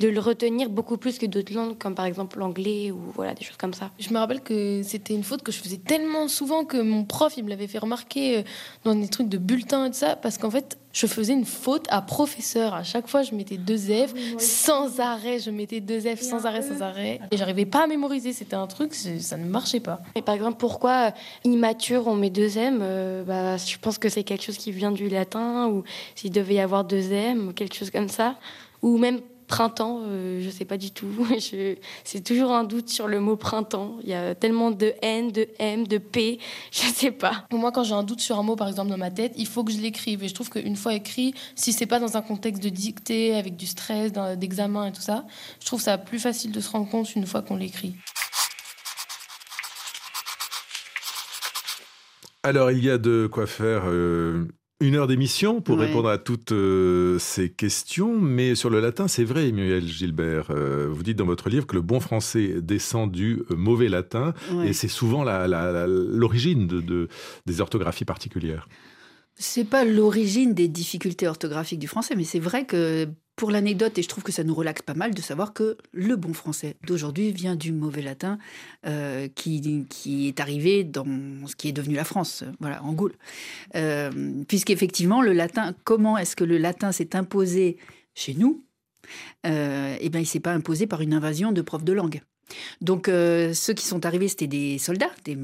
de 0.00 0.08
le 0.08 0.18
retenir 0.18 0.70
beaucoup 0.70 0.96
plus 0.96 1.18
que 1.18 1.26
d'autres 1.26 1.54
langues, 1.54 1.76
comme 1.78 1.94
par 1.94 2.06
exemple 2.06 2.38
l'anglais 2.38 2.90
ou 2.90 2.98
voilà, 3.14 3.34
des 3.34 3.44
choses 3.44 3.58
comme 3.58 3.74
ça. 3.74 3.90
Je 3.98 4.10
me 4.10 4.18
rappelle 4.18 4.40
que 4.40 4.82
c'était 4.82 5.14
une 5.14 5.22
faute 5.22 5.42
que 5.42 5.52
je 5.52 5.60
faisais 5.60 5.76
tellement 5.76 6.26
souvent 6.26 6.64
que 6.64 6.78
mon 6.78 7.04
prof, 7.04 7.34
il 7.36 7.44
me 7.44 7.50
l'avait 7.50 7.66
fait 7.66 7.78
remarquer 7.78 8.38
euh, 8.38 8.42
dans 8.84 8.94
des 8.94 9.08
trucs 9.08 9.28
de 9.28 9.36
bulletins 9.36 9.84
et 9.84 9.90
tout 9.90 9.98
ça, 9.98 10.16
parce 10.16 10.38
qu'en 10.38 10.50
fait, 10.50 10.78
je 10.92 11.06
faisais 11.06 11.34
une 11.34 11.44
faute 11.44 11.86
à 11.90 12.00
professeur. 12.02 12.74
À 12.74 12.82
chaque 12.82 13.08
fois, 13.08 13.22
je 13.22 13.34
mettais 13.34 13.58
deux 13.58 13.76
F 13.76 14.14
sans 14.38 14.98
arrêt. 15.00 15.38
Je 15.38 15.50
mettais 15.50 15.80
deux 15.80 16.00
F 16.00 16.20
sans 16.20 16.46
arrêt, 16.46 16.62
sans 16.62 16.82
arrêt. 16.82 17.20
Et 17.30 17.36
j'arrivais 17.36 17.66
pas 17.66 17.84
à 17.84 17.86
mémoriser. 17.86 18.32
C'était 18.32 18.56
un 18.56 18.66
truc, 18.66 18.94
ça 18.94 19.36
ne 19.36 19.44
marchait 19.44 19.80
pas. 19.80 20.00
Et 20.16 20.22
par 20.22 20.34
exemple, 20.34 20.56
pourquoi 20.58 21.12
immature, 21.44 22.06
on 22.06 22.16
met 22.16 22.30
deux 22.30 22.58
M 22.58 22.80
euh, 22.82 23.22
bah, 23.22 23.56
Je 23.56 23.78
pense 23.78 23.98
que 23.98 24.08
c'est 24.08 24.24
quelque 24.24 24.42
chose 24.42 24.56
qui 24.56 24.72
vient 24.72 24.90
du 24.90 25.08
latin, 25.08 25.68
ou 25.68 25.84
s'il 26.16 26.32
devait 26.32 26.54
y 26.54 26.60
avoir 26.60 26.84
deux 26.84 27.12
M, 27.12 27.52
quelque 27.54 27.74
chose 27.74 27.90
comme 27.90 28.08
ça. 28.08 28.36
Ou 28.82 28.96
même 28.96 29.20
printemps, 29.50 30.02
euh, 30.06 30.40
je 30.40 30.46
ne 30.46 30.50
sais 30.52 30.64
pas 30.64 30.76
du 30.76 30.92
tout. 30.92 31.08
C'est 32.04 32.24
toujours 32.24 32.52
un 32.52 32.62
doute 32.62 32.88
sur 32.88 33.08
le 33.08 33.18
mot 33.18 33.34
printemps. 33.34 33.96
Il 34.04 34.08
y 34.08 34.14
a 34.14 34.36
tellement 34.36 34.70
de 34.70 34.94
N, 35.02 35.32
de 35.32 35.48
M, 35.58 35.88
de 35.88 35.98
P, 35.98 36.38
je 36.70 36.86
ne 36.86 36.92
sais 36.92 37.10
pas. 37.10 37.44
Moi, 37.50 37.72
quand 37.72 37.82
j'ai 37.82 37.94
un 37.94 38.04
doute 38.04 38.20
sur 38.20 38.38
un 38.38 38.44
mot, 38.44 38.54
par 38.54 38.68
exemple, 38.68 38.90
dans 38.90 38.96
ma 38.96 39.10
tête, 39.10 39.32
il 39.36 39.46
faut 39.46 39.64
que 39.64 39.72
je 39.72 39.78
l'écrive. 39.78 40.22
Et 40.22 40.28
je 40.28 40.34
trouve 40.34 40.50
qu'une 40.50 40.76
fois 40.76 40.94
écrit, 40.94 41.34
si 41.56 41.72
c'est 41.72 41.86
pas 41.86 41.98
dans 41.98 42.16
un 42.16 42.22
contexte 42.22 42.62
de 42.62 42.68
dictée, 42.68 43.34
avec 43.34 43.56
du 43.56 43.66
stress, 43.66 44.12
d'examen 44.12 44.86
et 44.86 44.92
tout 44.92 45.02
ça, 45.02 45.26
je 45.58 45.66
trouve 45.66 45.80
ça 45.80 45.98
plus 45.98 46.20
facile 46.20 46.52
de 46.52 46.60
se 46.60 46.70
rendre 46.70 46.88
compte 46.88 47.14
une 47.16 47.26
fois 47.26 47.42
qu'on 47.42 47.56
l'écrit. 47.56 47.96
Alors, 52.44 52.70
il 52.70 52.84
y 52.84 52.88
a 52.88 52.98
de 52.98 53.28
quoi 53.30 53.48
faire 53.48 53.82
euh, 53.86 54.48
une 54.80 54.96
heure 54.96 55.06
d'émission 55.06 55.60
pour 55.60 55.78
répondre 55.78 56.08
à 56.08 56.16
toutes 56.16 56.52
euh, 56.52 57.18
ces 57.18 57.50
questions, 57.50 58.18
mais 58.18 58.54
sur 58.54 58.70
le 58.70 58.80
latin, 58.80 59.08
c'est 59.08 59.24
vrai, 59.24 59.52
Muriel 59.52 59.86
Gilbert. 59.86 60.46
Euh, 60.50 60.88
vous 60.90 61.02
dites 61.02 61.18
dans 61.18 61.26
votre 61.26 61.50
livre 61.50 61.66
que 61.66 61.74
le 61.74 61.82
bon 61.82 62.00
français 62.00 62.56
descend 62.62 63.12
du 63.12 63.42
euh, 63.50 63.56
mauvais 63.56 63.88
latin, 63.88 64.32
et 64.64 64.72
c'est 64.72 64.88
souvent 64.88 65.22
l'origine 65.22 66.66
de, 66.66 67.08
des 67.44 67.60
orthographies 67.60 68.06
particulières. 68.06 68.68
C'est 69.34 69.64
pas 69.64 69.84
l'origine 69.84 70.54
des 70.54 70.68
difficultés 70.68 71.28
orthographiques 71.28 71.78
du 71.78 71.88
français, 71.88 72.14
mais 72.16 72.24
c'est 72.24 72.40
vrai 72.40 72.64
que 72.64 73.06
pour 73.40 73.50
l'anecdote, 73.50 73.96
et 73.96 74.02
je 74.02 74.08
trouve 74.08 74.22
que 74.22 74.32
ça 74.32 74.44
nous 74.44 74.54
relaxe 74.54 74.82
pas 74.82 74.92
mal 74.92 75.14
de 75.14 75.22
savoir 75.22 75.54
que 75.54 75.78
le 75.92 76.14
bon 76.16 76.34
français 76.34 76.76
d'aujourd'hui 76.86 77.32
vient 77.32 77.56
du 77.56 77.72
mauvais 77.72 78.02
latin 78.02 78.36
euh, 78.86 79.28
qui, 79.34 79.86
qui, 79.88 80.28
est 80.28 80.40
arrivé 80.40 80.84
dans 80.84 81.06
ce 81.46 81.56
qui 81.56 81.68
est 81.68 81.72
devenu 81.72 81.94
la 81.94 82.04
France, 82.04 82.44
voilà, 82.60 82.84
en 82.84 82.92
Gaule. 82.92 83.14
Euh, 83.76 84.10
Puisqu'effectivement, 84.46 85.22
le 85.22 85.32
latin, 85.32 85.74
comment 85.84 86.18
est-ce 86.18 86.36
que 86.36 86.44
le 86.44 86.58
latin 86.58 86.92
s'est 86.92 87.16
imposé 87.16 87.78
chez 88.14 88.34
nous? 88.34 88.62
Euh, 89.46 89.96
Eh 90.02 90.10
bien, 90.10 90.20
il 90.20 90.26
s'est 90.26 90.40
pas 90.40 90.52
imposé 90.52 90.86
par 90.86 91.00
une 91.00 91.14
invasion 91.14 91.50
de 91.50 91.62
profs 91.62 91.84
de 91.84 91.94
langue. 91.94 92.20
Donc 92.80 93.08
euh, 93.08 93.52
ceux 93.52 93.74
qui 93.74 93.86
sont 93.86 94.04
arrivés, 94.06 94.28
c'était 94.28 94.46
des 94.46 94.78
soldats, 94.78 95.10
des, 95.24 95.34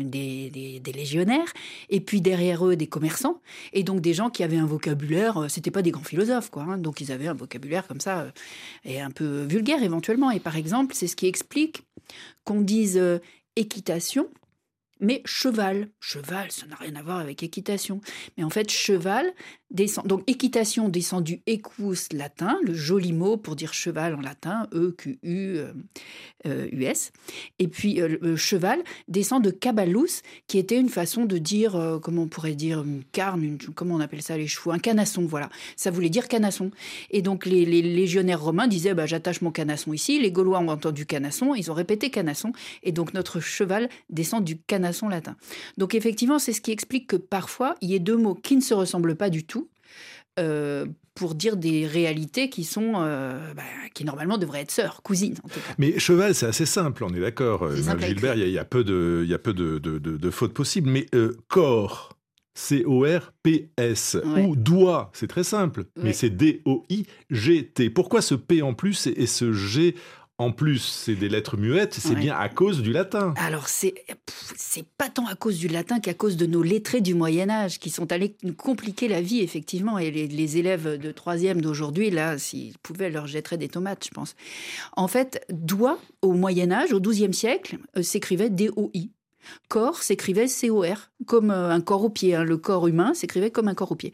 légionnaires, 0.95 1.53
et 1.91 2.01
puis 2.01 2.21
derrière 2.21 2.67
eux 2.67 2.77
des 2.77 2.87
commerçants, 2.87 3.41
et 3.73 3.83
donc 3.83 4.01
des 4.01 4.15
gens 4.15 4.31
qui 4.31 4.43
avaient 4.43 4.57
un 4.57 4.67
vocabulaire, 4.67 5.39
euh, 5.39 5.49
c'était 5.49 5.71
pas 5.71 5.83
des 5.83 5.91
grands 5.91 6.05
philosophes, 6.05 6.51
quoi, 6.51 6.63
hein. 6.63 6.79
donc 6.79 7.01
ils 7.01 7.13
avaient 7.13 7.29
un 7.29 7.35
vocabulaire 7.35 7.87
comme 7.87 8.01
ça, 8.01 8.21
euh, 8.21 8.31
et 8.85 9.01
un 9.01 9.11
peu 9.11 9.43
vulgaire 9.43 9.83
éventuellement. 9.83 10.31
Et 10.31 10.41
par 10.41 10.57
exemple, 10.57 10.95
c'est 10.95 11.07
ce 11.07 11.17
qui 11.17 11.27
explique 11.27 11.83
qu'on 12.45 12.61
dise 12.61 13.01
équitation, 13.57 14.29
mais 15.01 15.23
cheval. 15.25 15.89
Cheval, 16.01 16.51
ça 16.51 16.67
n'a 16.67 16.77
rien 16.77 16.95
à 16.97 17.03
voir 17.03 17.19
avec 17.19 17.43
équitation. 17.43 18.01
Mais 18.37 18.45
en 18.45 18.51
fait, 18.51 18.71
cheval, 18.71 19.33
descend, 19.71 20.07
donc 20.07 20.23
équitation 20.27 20.89
descend 20.89 21.25
du 21.25 21.43
equus 21.47 22.13
latin, 22.13 22.59
le 22.63 22.75
joli 22.75 23.13
mot 23.13 23.37
pour 23.37 23.57
dire 23.57 23.75
cheval 23.75 24.15
en 24.15 24.21
latin, 24.21 24.69
E, 24.73 24.95
Q, 24.97 25.19
U, 25.23 25.57
euh, 25.57 25.73
euh, 26.47 26.69
US. 26.73 27.13
Et 27.59 27.69
puis 27.69 28.01
euh, 28.01 28.37
cheval 28.37 28.83
descend 29.09 29.43
de 29.43 29.51
caballus, 29.51 30.23
qui 30.47 30.59
était 30.59 30.79
une 30.79 30.89
façon 30.89 31.25
de 31.25 31.39
dire, 31.39 31.99
comment 32.03 32.23
on 32.23 32.29
pourrait 32.29 32.55
dire, 32.55 32.83
une 32.83 33.03
carne, 33.05 33.59
comment 33.75 33.97
on 33.97 34.01
appelle 34.01 34.23
ça 34.23 34.37
les 34.37 34.47
chevaux, 34.47 34.71
un 34.71 34.79
canasson, 34.79 35.27
voilà. 35.27 35.49
Ça 35.77 35.91
voulait 35.91 36.11
dire 36.11 36.29
canasson. 36.29 36.71
Et 37.11 37.23
donc 37.23 37.47
les, 37.47 37.65
légionnaires 37.65 38.43
romains 38.43 38.69
disaient, 38.69 38.95
bah, 38.95 39.07
j'attache 39.07 39.41
mon 39.41 39.51
canasson 39.51 39.93
ici. 39.93 40.21
Les 40.21 40.31
Gaulois 40.31 40.61
ont 40.61 40.69
entendu 40.69 41.07
canasson, 41.07 41.55
ils 41.55 41.71
ont 41.71 41.75
répété 41.75 42.11
canasson. 42.11 42.53
Et 42.83 42.93
donc 42.93 43.15
notre 43.15 43.41
cheval 43.41 43.89
descend 44.11 44.45
du 44.45 44.57
canasson 44.57 45.09
latin. 45.09 45.37
Donc 45.77 45.95
effectivement, 45.95 46.39
c'est 46.39 46.53
ce 46.53 46.61
qui 46.61 46.71
explique 46.71 47.09
que 47.09 47.17
parfois, 47.17 47.75
il 47.81 47.91
y 47.91 47.95
ait 47.95 48.01
deux 48.01 48.17
mots 48.17 48.35
qui 48.35 48.57
ne 48.57 48.61
se 48.61 48.75
ressemblent 48.75 49.17
pas 49.17 49.31
du 49.31 49.45
tout 49.45 49.66
euh, 50.39 50.87
pour 51.15 51.35
dire 51.35 51.57
des 51.57 51.87
réalités 51.87 52.51
qui 52.51 52.65
sont 52.65 52.93
euh, 52.97 53.55
bah, 53.55 53.63
qui 53.95 54.05
normalement 54.05 54.37
devraient 54.37 54.61
être 54.61 54.71
sœurs, 54.71 55.01
cousines. 55.03 55.37
En 55.43 55.49
tout 55.49 55.61
cas. 55.61 55.75
Mais 55.79 55.99
cheval, 55.99 56.35
c'est 56.35 56.45
assez 56.45 56.67
simple, 56.67 57.05
on 57.05 57.15
est 57.15 57.21
d'accord. 57.21 57.63
Euh, 57.63 57.75
Gilbert, 57.75 58.37
il 58.37 58.51
y, 58.51 58.59
a 58.59 58.65
peu 58.67 58.85
de, 58.85 59.23
il 59.25 59.31
y 59.31 59.35
a 59.35 59.39
peu 59.39 59.55
de, 59.55 59.79
de, 59.79 60.31
fautes 60.31 60.53
possibles. 60.53 60.91
Mais 60.91 61.07
corps, 61.49 62.19
C-O-R-P-S, 62.53 64.19
ou 64.47 64.57
doigt, 64.57 65.11
c'est 65.15 65.27
très 65.27 65.45
simple, 65.45 65.87
mais 65.97 66.13
c'est 66.13 66.31
D-O-I-G-T. 66.31 67.89
Pourquoi 67.89 68.21
ce 68.21 68.35
P 68.35 68.61
en 68.61 68.75
plus 68.75 69.07
et 69.07 69.27
ce 69.27 69.55
G 69.55 69.95
en 70.39 70.53
plus, 70.53 70.81
c'est 70.81 71.15
des 71.15 71.31
lettres 71.31 71.57
muettes, 71.57 71.95
c'est 71.95 72.15
bien 72.15 72.37
à 72.37 72.51
cause 72.51 72.83
du 72.83 72.93
latin. 72.93 73.33
Alors, 73.39 73.69
c'est, 73.69 73.95
c'est 74.55 74.85
pas 74.99 75.09
tant 75.09 75.27
à 75.27 75.35
cause 75.35 75.59
du 75.59 75.67
latin 75.67 75.99
qu'à 75.99 76.13
cause 76.13 76.37
de 76.37 76.45
nos 76.45 76.63
lettrés 76.63 77.01
du 77.01 77.15
Moyen-Âge 77.15 77.79
qui 77.79 77.89
sont 77.89 78.13
allés 78.13 78.37
compliquer 78.59 79.09
la 79.09 79.23
vie, 79.23 79.41
effectivement. 79.41 79.99
Et 79.99 80.11
les, 80.11 80.57
élèves 80.59 80.99
de 80.99 81.11
troisième 81.11 81.63
d'aujourd'hui, 81.63 82.11
là, 82.11 82.37
s'ils 82.37 82.77
pouvaient, 82.79 83.09
leur 83.09 83.27
jetteraient 83.27 83.57
des 83.57 83.69
tomates, 83.69 84.05
je 84.05 84.11
pense. 84.11 84.37
En 84.95 85.09
fait, 85.09 85.43
doigt, 85.49 85.99
au 86.21 86.33
Moyen-Âge, 86.33 86.93
au 86.93 87.01
XIIe 87.01 87.33
siècle, 87.33 87.79
euh, 87.97 88.03
s'écrivait 88.03 88.51
D-O-I. 88.51 89.11
Corps 89.69 90.03
s'écrivait 90.03 90.49
C-O-R, 90.49 91.11
comme 91.27 91.51
euh, 91.51 91.71
un 91.71 91.81
corps 91.81 92.05
au 92.05 92.09
pied. 92.09 92.35
Hein. 92.35 92.45
Le 92.45 92.57
corps 92.57 92.87
humain 92.87 93.15
s'écrivait 93.15 93.51
comme 93.51 93.69
un 93.69 93.75
corps 93.75 93.93
au 93.93 93.95
pied. 93.95 94.13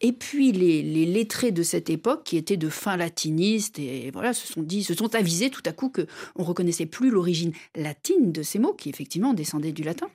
Et 0.00 0.12
puis 0.12 0.52
les, 0.52 0.82
lettrés 1.06 1.50
de 1.50 1.62
cette 1.62 1.90
époque, 1.90 2.24
qui 2.24 2.36
étaient 2.36 2.56
de 2.56 2.68
fin 2.68 2.96
latinistes, 2.96 3.78
et 3.78 4.10
voilà, 4.12 4.32
se 4.32 4.46
sont 4.46 4.64
sont 4.94 5.14
avisés 5.14 5.50
tout 5.50 5.62
à 5.66 5.72
coup 5.72 5.88
que 5.88 6.06
on 6.36 6.44
reconnaissait 6.44 6.86
plus 6.86 7.10
l'origine 7.10 7.52
latine 7.74 8.32
de 8.32 8.42
ces 8.42 8.58
mots, 8.58 8.74
qui 8.74 8.88
effectivement 8.88 9.34
descendaient 9.34 9.72
du 9.72 9.82
latin. 9.82 10.08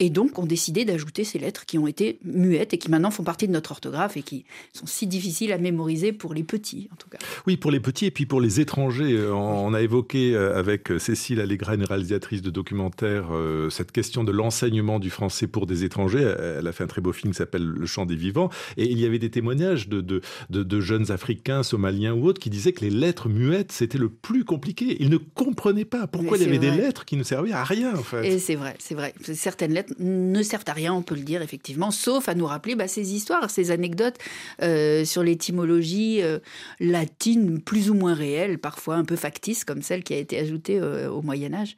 Et 0.00 0.10
donc, 0.10 0.40
ont 0.40 0.46
décidé 0.46 0.84
d'ajouter 0.84 1.22
ces 1.22 1.38
lettres 1.38 1.66
qui 1.66 1.78
ont 1.78 1.86
été 1.86 2.18
muettes 2.24 2.74
et 2.74 2.78
qui 2.78 2.90
maintenant 2.90 3.12
font 3.12 3.22
partie 3.22 3.46
de 3.46 3.52
notre 3.52 3.70
orthographe 3.70 4.16
et 4.16 4.22
qui 4.22 4.44
sont 4.72 4.86
si 4.86 5.06
difficiles 5.06 5.52
à 5.52 5.58
mémoriser 5.58 6.12
pour 6.12 6.34
les 6.34 6.42
petits, 6.42 6.88
en 6.92 6.96
tout 6.96 7.08
cas. 7.08 7.18
Oui, 7.46 7.56
pour 7.56 7.70
les 7.70 7.78
petits 7.78 8.06
et 8.06 8.10
puis 8.10 8.26
pour 8.26 8.40
les 8.40 8.58
étrangers. 8.58 9.12
Euh, 9.12 9.32
on 9.32 9.72
a 9.72 9.80
évoqué 9.80 10.34
euh, 10.34 10.58
avec 10.58 10.90
Cécile 10.98 11.40
Allegra, 11.40 11.76
une 11.76 11.84
réalisatrice 11.84 12.42
de 12.42 12.50
documentaire, 12.50 13.28
euh, 13.30 13.70
cette 13.70 13.92
question 13.92 14.24
de 14.24 14.32
l'enseignement 14.32 14.98
du 14.98 15.10
français 15.10 15.46
pour 15.46 15.64
des 15.64 15.84
étrangers. 15.84 16.34
Elle 16.58 16.66
a 16.66 16.72
fait 16.72 16.82
un 16.82 16.88
très 16.88 17.00
beau 17.00 17.12
film 17.12 17.32
qui 17.32 17.38
s'appelle 17.38 17.64
Le 17.64 17.86
chant 17.86 18.04
des 18.04 18.16
vivants. 18.16 18.50
Et 18.76 18.90
il 18.90 18.98
y 18.98 19.06
avait 19.06 19.20
des 19.20 19.30
témoignages 19.30 19.88
de, 19.88 20.00
de, 20.00 20.22
de, 20.50 20.80
jeunes 20.80 21.12
Africains, 21.12 21.62
Somaliens 21.62 22.14
ou 22.14 22.26
autres 22.26 22.40
qui 22.40 22.50
disaient 22.50 22.72
que 22.72 22.84
les 22.84 22.90
lettres 22.90 23.28
muettes, 23.28 23.70
c'était 23.70 23.98
le 23.98 24.08
plus 24.08 24.44
compliqué. 24.44 24.96
Ils 24.98 25.10
ne 25.10 25.18
comprenaient 25.18 25.84
pas 25.84 26.08
pourquoi 26.08 26.36
il 26.36 26.42
y 26.42 26.46
avait 26.46 26.58
des 26.58 26.72
lettres 26.72 27.04
qui 27.04 27.16
ne 27.16 27.22
servaient 27.22 27.52
à 27.52 27.62
rien, 27.62 27.94
en 27.94 28.02
fait. 28.02 28.26
Et 28.26 28.38
c'est 28.40 28.56
vrai, 28.56 28.74
c'est 28.80 28.96
vrai. 28.96 29.14
Certaines 29.34 29.72
lettres 29.72 29.83
ne 29.98 30.42
servent 30.42 30.64
à 30.66 30.72
rien, 30.72 30.92
on 30.92 31.02
peut 31.02 31.14
le 31.14 31.22
dire 31.22 31.42
effectivement, 31.42 31.90
sauf 31.90 32.28
à 32.28 32.34
nous 32.34 32.46
rappeler 32.46 32.74
bah, 32.74 32.88
ces 32.88 33.14
histoires, 33.14 33.50
ces 33.50 33.70
anecdotes 33.70 34.16
euh, 34.62 35.04
sur 35.04 35.22
l'étymologie 35.22 36.22
euh, 36.22 36.38
latine 36.80 37.60
plus 37.60 37.90
ou 37.90 37.94
moins 37.94 38.14
réelle, 38.14 38.58
parfois 38.58 38.96
un 38.96 39.04
peu 39.04 39.16
factice, 39.16 39.64
comme 39.64 39.82
celle 39.82 40.04
qui 40.04 40.14
a 40.14 40.18
été 40.18 40.38
ajoutée 40.38 40.80
euh, 40.80 41.10
au 41.10 41.22
Moyen 41.22 41.54
Âge. 41.54 41.76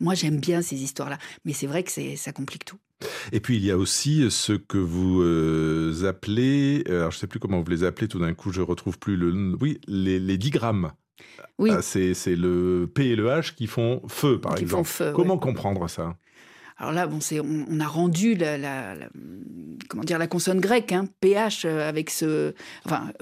Moi, 0.00 0.14
j'aime 0.14 0.38
bien 0.38 0.60
ces 0.60 0.82
histoires-là, 0.82 1.18
mais 1.44 1.52
c'est 1.52 1.66
vrai 1.66 1.84
que 1.84 1.90
ça 2.16 2.32
complique 2.32 2.64
tout. 2.64 2.78
Et 3.32 3.40
puis 3.40 3.56
il 3.56 3.64
y 3.64 3.70
a 3.70 3.76
aussi 3.76 4.30
ce 4.30 4.54
que 4.54 4.78
vous 4.78 6.04
appelez, 6.04 6.82
alors 6.86 7.10
je 7.10 7.16
ne 7.16 7.20
sais 7.20 7.26
plus 7.26 7.38
comment 7.38 7.60
vous 7.60 7.70
les 7.70 7.84
appelez, 7.84 8.08
tout 8.08 8.18
d'un 8.18 8.34
coup 8.34 8.50
je 8.52 8.60
retrouve 8.60 8.98
plus 8.98 9.16
le, 9.16 9.56
oui, 9.60 9.80
les, 9.86 10.18
les 10.18 10.38
digrammes. 10.38 10.92
Oui. 11.58 11.70
Ah, 11.72 11.82
c'est 11.82 12.14
le 12.34 12.90
P 12.92 13.10
et 13.10 13.16
le 13.16 13.26
H 13.26 13.54
qui 13.54 13.66
font 13.66 14.02
feu, 14.08 14.40
par 14.40 14.58
exemple. 14.58 14.90
Comment 15.14 15.38
comprendre 15.38 15.88
ça? 15.88 16.16
Alors 16.76 16.92
là, 16.92 17.06
bon, 17.06 17.20
c'est, 17.20 17.40
on, 17.40 17.80
a 17.80 17.86
rendu 17.86 18.34
la, 18.34 18.96
comment 19.88 20.02
dire, 20.02 20.18
la 20.18 20.26
consonne 20.26 20.60
grecque, 20.60 20.92
hein, 20.92 21.06
ph, 21.20 21.64
euh, 21.64 21.88
avec 21.88 22.10
ce, 22.10 22.52
enfin, 22.84 23.12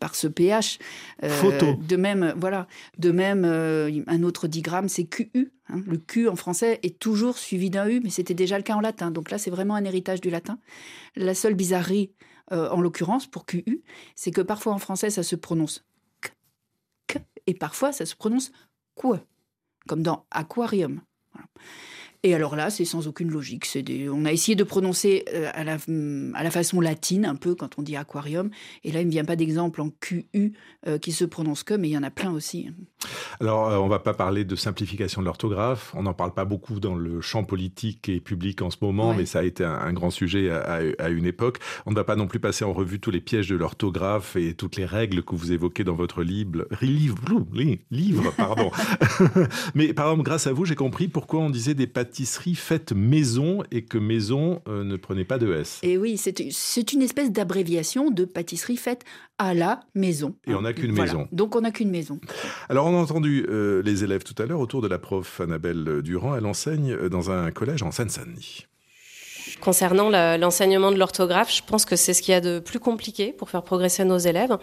par 0.00 0.16
ce 0.16 0.26
ph. 0.26 0.78
Euh, 1.22 1.28
Photo. 1.28 1.74
De 1.74 1.96
même, 1.96 2.34
voilà, 2.36 2.66
de 2.98 3.12
même, 3.12 3.44
euh, 3.44 4.02
un 4.08 4.22
autre 4.24 4.48
digramme, 4.48 4.88
c'est 4.88 5.04
QU. 5.04 5.52
Hein. 5.68 5.82
Le 5.86 5.98
Q 5.98 6.28
en 6.28 6.34
français 6.34 6.80
est 6.82 6.98
toujours 6.98 7.38
suivi 7.38 7.70
d'un 7.70 7.88
U, 7.88 8.00
mais 8.02 8.10
c'était 8.10 8.34
déjà 8.34 8.56
le 8.56 8.64
cas 8.64 8.74
en 8.74 8.80
latin. 8.80 9.12
Donc 9.12 9.30
là, 9.30 9.38
c'est 9.38 9.50
vraiment 9.50 9.76
un 9.76 9.84
héritage 9.84 10.20
du 10.20 10.30
latin. 10.30 10.58
La 11.14 11.34
seule 11.34 11.54
bizarrerie, 11.54 12.10
en 12.50 12.80
l'occurrence, 12.80 13.26
pour 13.26 13.44
QU, 13.44 13.82
c'est 14.16 14.30
que 14.30 14.40
parfois 14.40 14.72
en 14.72 14.78
français, 14.78 15.10
ça 15.10 15.22
se 15.22 15.36
prononce 15.36 15.84
k, 16.22 16.32
k 17.06 17.18
et 17.46 17.52
parfois 17.52 17.92
ça 17.92 18.06
se 18.06 18.16
prononce 18.16 18.52
quoi, 18.94 19.20
comme 19.86 20.02
dans 20.02 20.24
aquarium. 20.30 21.02
Voilà. 21.34 21.46
Et 22.22 22.34
alors 22.34 22.56
là, 22.56 22.70
c'est 22.70 22.84
sans 22.84 23.06
aucune 23.06 23.30
logique. 23.30 23.66
On 24.10 24.24
a 24.24 24.32
essayé 24.32 24.56
de 24.56 24.64
prononcer 24.64 25.24
euh, 25.32 25.50
à 25.54 25.62
la, 25.62 25.76
à 26.34 26.42
la 26.42 26.50
façon 26.50 26.80
latine, 26.80 27.24
un 27.24 27.36
peu, 27.36 27.54
quand 27.54 27.78
on 27.78 27.82
dit 27.82 27.96
aquarium. 27.96 28.50
Et 28.82 28.90
là, 28.90 29.00
il 29.00 29.06
ne 29.06 29.10
vient 29.12 29.24
pas 29.24 29.36
d'exemple 29.36 29.80
en 29.80 29.90
QU 29.90 30.52
euh, 30.86 30.98
qui 30.98 31.12
se 31.12 31.24
prononce 31.24 31.62
comme, 31.62 31.82
mais 31.82 31.88
il 31.88 31.92
y 31.92 31.98
en 31.98 32.02
a 32.02 32.10
plein 32.10 32.32
aussi. 32.32 32.70
Alors, 33.40 33.68
euh, 33.68 33.76
on 33.78 33.84
ne 33.84 33.90
va 33.90 33.98
pas 33.98 34.14
parler 34.14 34.44
de 34.44 34.56
simplification 34.56 35.20
de 35.20 35.26
l'orthographe. 35.26 35.92
On 35.94 36.02
n'en 36.02 36.14
parle 36.14 36.32
pas 36.32 36.44
beaucoup 36.44 36.80
dans 36.80 36.94
le 36.94 37.20
champ 37.20 37.44
politique 37.44 38.08
et 38.08 38.20
public 38.20 38.62
en 38.62 38.70
ce 38.70 38.76
moment, 38.80 39.14
mais 39.14 39.26
ça 39.26 39.40
a 39.40 39.42
été 39.42 39.64
un, 39.64 39.92
grand 39.92 40.10
sujet 40.10 40.50
à, 40.50 41.08
une 41.08 41.26
époque. 41.26 41.58
On 41.86 41.90
ne 41.90 41.96
va 41.96 42.04
pas 42.04 42.16
non 42.16 42.26
plus 42.26 42.40
passer 42.40 42.64
en 42.64 42.72
revue 42.72 43.00
tous 43.00 43.10
les 43.10 43.20
pièges 43.20 43.48
de 43.48 43.56
l'orthographe 43.56 44.36
et 44.36 44.54
toutes 44.54 44.76
les 44.76 44.84
règles 44.84 45.22
que 45.22 45.34
vous 45.34 45.52
évoquez 45.52 45.84
dans 45.84 45.94
votre 45.94 46.22
livre. 46.22 46.66
Livre, 46.80 47.46
livre 47.90 48.32
pardon. 48.36 48.70
mais 49.74 49.92
par 49.92 50.06
exemple, 50.06 50.24
grâce 50.24 50.46
à 50.46 50.52
vous, 50.52 50.64
j'ai 50.64 50.74
compris 50.74 51.08
pourquoi 51.08 51.40
on 51.40 51.50
disait 51.50 51.74
des 51.74 51.86
pâtisserie 51.86 52.54
faite 52.54 52.92
maison 52.92 53.62
et 53.70 53.82
que 53.82 53.98
maison 53.98 54.62
euh, 54.68 54.84
ne 54.84 54.96
prenait 54.96 55.24
pas 55.24 55.38
de 55.38 55.52
S. 55.52 55.80
Et 55.82 55.98
oui, 55.98 56.16
c'est 56.16 56.92
une 56.92 57.02
espèce 57.02 57.32
d'abréviation 57.32 58.10
de 58.10 58.24
pâtisserie 58.24 58.76
faite 58.76 59.04
à 59.38 59.54
la 59.54 59.80
maison. 59.94 60.34
Et 60.46 60.54
on 60.54 60.62
n'a 60.62 60.72
qu'une 60.72 60.92
maison. 60.92 61.28
Donc 61.32 61.54
on 61.54 61.60
n'a 61.60 61.70
qu'une 61.70 61.90
maison. 61.90 62.20
Alors 62.68 62.86
on 62.86 63.02
a 63.02 63.06
entendu 63.18 63.46
euh, 63.48 63.82
les 63.82 64.04
élèves 64.04 64.22
tout 64.22 64.40
à 64.40 64.46
l'heure 64.46 64.60
autour 64.60 64.80
de 64.80 64.86
la 64.86 64.98
prof 64.98 65.40
Annabelle 65.40 66.02
Durand. 66.02 66.36
Elle 66.36 66.46
enseigne 66.46 67.08
dans 67.08 67.32
un 67.32 67.50
collège 67.50 67.82
en 67.82 67.90
Seine-Saint-Denis. 67.90 68.66
Concernant 69.60 70.08
l'enseignement 70.36 70.92
de 70.92 70.98
l'orthographe, 70.98 71.52
je 71.52 71.62
pense 71.66 71.84
que 71.84 71.96
c'est 71.96 72.14
ce 72.14 72.22
qu'il 72.22 72.32
y 72.32 72.36
a 72.36 72.40
de 72.40 72.60
plus 72.60 72.78
compliqué 72.78 73.32
pour 73.32 73.50
faire 73.50 73.62
progresser 73.64 74.04
nos 74.04 74.18
élèves. 74.18 74.56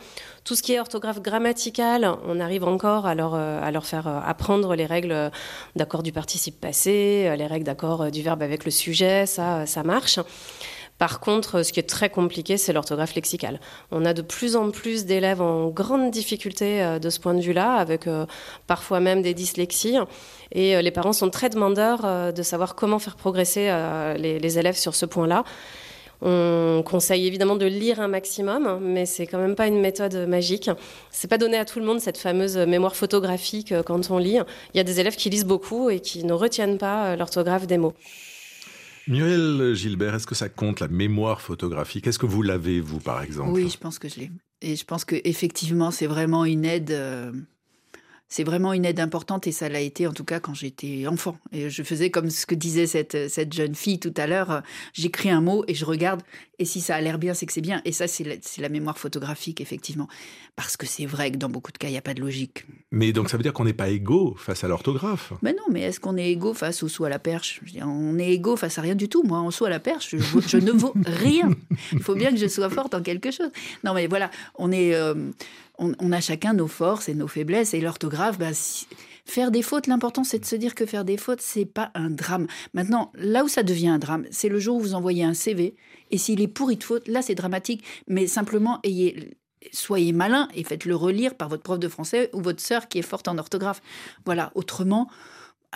Tout 0.46 0.56
ce 0.56 0.64
qui 0.64 0.72
est 0.72 0.80
orthographe 0.80 1.22
grammaticale, 1.22 2.10
on 2.26 2.40
arrive 2.40 2.64
encore 2.64 3.06
à 3.06 3.14
leur, 3.14 3.36
euh, 3.36 3.60
à 3.62 3.72
leur 3.72 3.86
faire 3.86 4.08
euh, 4.08 4.20
apprendre 4.24 4.74
les 4.76 4.86
règles 4.86 5.32
d'accord 5.76 6.02
du 6.02 6.14
participe 6.14 6.62
passé, 6.62 7.26
euh, 7.28 7.36
les 7.36 7.48
règles 7.48 7.66
d'accord 7.66 8.10
du 8.10 8.22
verbe 8.22 8.42
avec 8.42 8.64
le 8.64 8.72
sujet, 8.72 9.26
ça, 9.26 9.66
ça 9.66 9.84
marche. 9.84 10.20
Par 10.98 11.20
contre, 11.20 11.64
ce 11.64 11.74
qui 11.74 11.80
est 11.82 11.90
très 11.90 12.10
compliqué, 12.10 12.58
c'est 12.58 12.72
l'orthographe 12.72 13.16
lexicale. 13.16 13.60
On 13.92 14.06
a 14.06 14.14
de 14.14 14.22
plus 14.22 14.56
en 14.56 14.72
plus 14.72 15.06
d'élèves 15.06 15.42
en 15.42 15.68
grande 15.68 16.10
difficulté 16.10 16.82
euh, 16.82 17.00
de 17.00 17.10
ce 17.10 17.20
point 17.20 17.34
de 17.34 17.42
vue-là, 17.42 17.74
avec 17.74 18.08
euh, 18.08 18.26
parfois 18.66 19.02
même 19.02 19.22
des 19.22 19.34
dyslexies. 19.34 19.98
Et 20.54 20.76
euh, 20.76 20.82
les 20.82 20.92
parents 20.92 21.12
sont 21.12 21.30
très 21.30 21.50
demandeurs 21.50 22.34
de 22.34 22.44
savoir 22.44 22.76
comment 22.76 23.00
faire 23.00 23.16
progresser 23.16 23.74
les, 24.18 24.60
élèves 24.60 24.78
sur 24.78 24.96
ce 24.96 25.06
point-là. 25.06 25.44
On 26.22 26.82
conseille 26.86 27.28
évidemment 27.28 27.58
de 27.58 27.66
lire 27.66 28.00
un 28.00 28.08
maximum, 28.08 28.80
mais 28.82 29.06
c'est 29.06 29.28
quand 29.28 29.38
même 29.38 29.56
pas 29.56 29.68
une 29.68 29.82
méthode 29.82 30.16
magique. 30.28 30.70
C'est 31.12 31.28
pas 31.28 31.38
donné 31.38 31.58
à 31.58 31.66
tout 31.66 31.80
le 31.80 31.86
monde 31.86 32.00
cette 32.00 32.18
fameuse 32.18 32.58
mémoire 32.58 32.96
photographique 32.96 33.74
quand 33.86 34.12
on 34.12 34.18
lit. 34.18 34.38
Il 34.74 34.78
y 34.78 34.80
a 34.80 34.84
des 34.84 35.00
élèves 35.00 35.18
qui 35.18 35.30
lisent 35.30 35.46
beaucoup 35.46 35.90
et 35.90 36.00
qui 36.00 36.24
ne 36.24 36.34
retiennent 36.34 36.78
pas 36.78 37.16
l'orthographe 37.16 37.68
des 37.68 37.78
mots. 37.78 37.94
Muriel 39.08 39.74
Gilbert, 39.76 40.16
est-ce 40.16 40.28
que 40.28 40.36
ça 40.36 40.50
compte 40.50 40.80
la 40.80 40.88
mémoire 40.88 41.42
photographique? 41.42 42.08
Est-ce 42.08 42.20
que 42.20 42.26
vous 42.26 42.42
l'avez, 42.42 42.80
vous, 42.80 43.00
par 43.00 43.22
exemple? 43.22 43.52
Oui, 43.52 43.70
je 43.70 43.78
pense 43.78 44.00
que 44.00 44.10
je 44.10 44.20
l'ai. 44.20 44.32
Et 44.62 44.76
je 44.76 44.86
pense 44.86 45.06
qu'effectivement, 45.06 45.92
c'est 45.92 46.08
vraiment 46.08 46.46
une 46.46 46.66
aide. 46.66 46.92
C'est 48.28 48.44
vraiment 48.44 48.74
une 48.74 48.86
aide 48.86 49.00
importante 49.00 49.48
et 49.48 49.52
ça 49.52 49.70
l'a 49.70 49.80
été 49.80 50.08
en 50.08 50.14
tout 50.14 50.24
cas 50.24 50.40
quand 50.40 50.54
j'étais 50.54 51.06
enfant. 51.08 51.38
Et 51.52 51.70
je 51.70 51.84
faisais 51.84 52.10
comme 52.10 52.30
ce 52.30 52.46
que 52.46 52.56
disait 52.56 52.88
cette, 52.88 53.30
cette 53.30 53.54
jeune 53.54 53.76
fille 53.76 54.00
tout 54.00 54.14
à 54.18 54.28
l'heure, 54.28 54.64
j'écris 54.94 55.30
un 55.30 55.42
mot 55.42 55.64
et 55.68 55.76
je 55.76 55.86
regarde 55.86 56.22
et 56.58 56.66
si 56.66 56.80
ça 56.82 56.96
a 56.96 57.02
l'air 57.02 57.18
bien, 57.18 57.34
c'est 57.34 57.46
que 57.46 57.54
c'est 57.54 57.62
bien. 57.62 57.82
Et 57.86 57.92
ça, 57.92 58.08
c'est 58.08 58.24
la, 58.24 58.36
la, 58.60 58.70
mémoire 58.70 58.98
photographique, 58.98 59.60
effectivement. 59.60 60.08
Parce 60.56 60.78
que 60.78 60.86
c'est 60.86 61.06
vrai 61.06 61.32
que 61.32 61.38
dans 61.38 61.50
beaucoup 61.50 61.72
de 61.72 61.78
cas, 61.78 61.88
il 61.88 61.92
n'y 61.92 61.98
a 61.98 62.02
pas 62.02 62.14
de 62.14 62.22
logique. 62.22 62.66
Mais 62.92 63.12
donc 63.12 63.30
ça 63.30 63.38
veut 63.38 63.44
dire 63.44 63.54
qu'on 63.54 63.66
n'est 63.66 63.74
pas 63.74 63.90
égaux 63.90 64.36
face 64.38 64.64
à 64.64 64.68
l'orthographe 64.68 65.34
Mais 65.42 65.52
non, 65.52 65.64
mais 65.70 65.82
est-ce 65.82 66.00
qu'on 66.00 66.16
est 66.16 66.32
égaux 66.32 66.54
face 66.54 66.82
au 66.84 66.88
saut 66.88 67.04
à 67.04 67.10
la 67.10 67.20
perche? 67.20 67.62
On 67.82 68.18
est 68.18 68.32
égaux 68.32 68.56
face 68.56 68.78
à 68.78 68.82
rien 68.82 68.96
du 68.96 69.10
tout. 69.10 69.24
Moi, 69.24 69.38
en 69.38 69.52
saut 69.52 69.66
à 69.66 69.70
la 69.70 69.80
perche, 69.80 70.16
je, 70.16 70.40
je 70.48 70.58
ne 70.58 70.72
vaux 70.72 70.94
rien. 71.06 71.50
Il 71.92 72.00
faut 72.02 72.16
bien 72.16 72.32
que 72.32 72.38
je 72.38 72.48
sois 72.48 72.70
forte 72.70 72.94
en 72.94 73.02
quelque 73.02 73.32
chose. 73.32 73.52
Non, 73.84 73.94
mais 73.94 74.08
voilà, 74.08 74.32
on 74.56 74.72
est... 74.72 74.96
Euh, 74.96 75.14
on, 75.78 76.12
a 76.12 76.22
chacun 76.22 76.54
nos 76.54 76.68
forces 76.68 77.10
et 77.10 77.14
nos 77.14 77.28
faiblesses. 77.28 77.74
Et 77.74 77.82
l'orthographe, 77.82 78.38
bah, 78.38 78.52
faire 79.26 79.52
des 79.52 79.62
fautes, 79.62 79.88
l'important 79.88 80.24
c'est 80.24 80.40
de 80.40 80.46
se 80.46 80.56
dire 80.56 80.76
que 80.76 80.86
faire 80.86 81.06
des 81.06 81.18
fautes, 81.18 81.42
c'est 81.42 81.66
pas 81.66 81.92
un 81.96 82.10
drame. 82.10 82.48
Maintenant, 82.74 83.12
là 83.16 83.44
où 83.44 83.48
ça 83.48 83.64
devient 83.64 83.90
un 83.90 84.00
drame, 84.00 84.26
c'est 84.32 84.50
le 84.50 84.60
jour 84.60 84.78
où 84.78 84.80
vous 84.80 84.94
envoyez 84.94 85.24
un 85.24 85.34
CV 85.34 85.76
et 86.12 86.18
s'il 86.18 86.42
est 86.42 86.48
pourri 86.48 86.78
de 86.78 86.84
fautes, 86.84 87.08
là 87.08 87.22
c'est 87.22 87.36
dramatique. 87.36 87.84
Mais 88.08 88.28
simplement, 88.28 88.82
soyez 89.72 90.14
malin 90.14 90.48
et 90.54 90.64
faites-le 90.64 90.96
relire 90.96 91.36
par 91.36 91.50
votre 91.50 91.64
prof 91.64 91.80
de 91.80 91.88
français 91.88 92.30
ou 92.34 92.42
votre 92.42 92.62
sœur 92.62 92.88
qui 92.88 93.00
est 93.00 93.04
forte 93.04 93.28
en 93.28 93.38
orthographe. 93.38 93.82
Voilà, 94.26 94.52
autrement, 94.56 95.10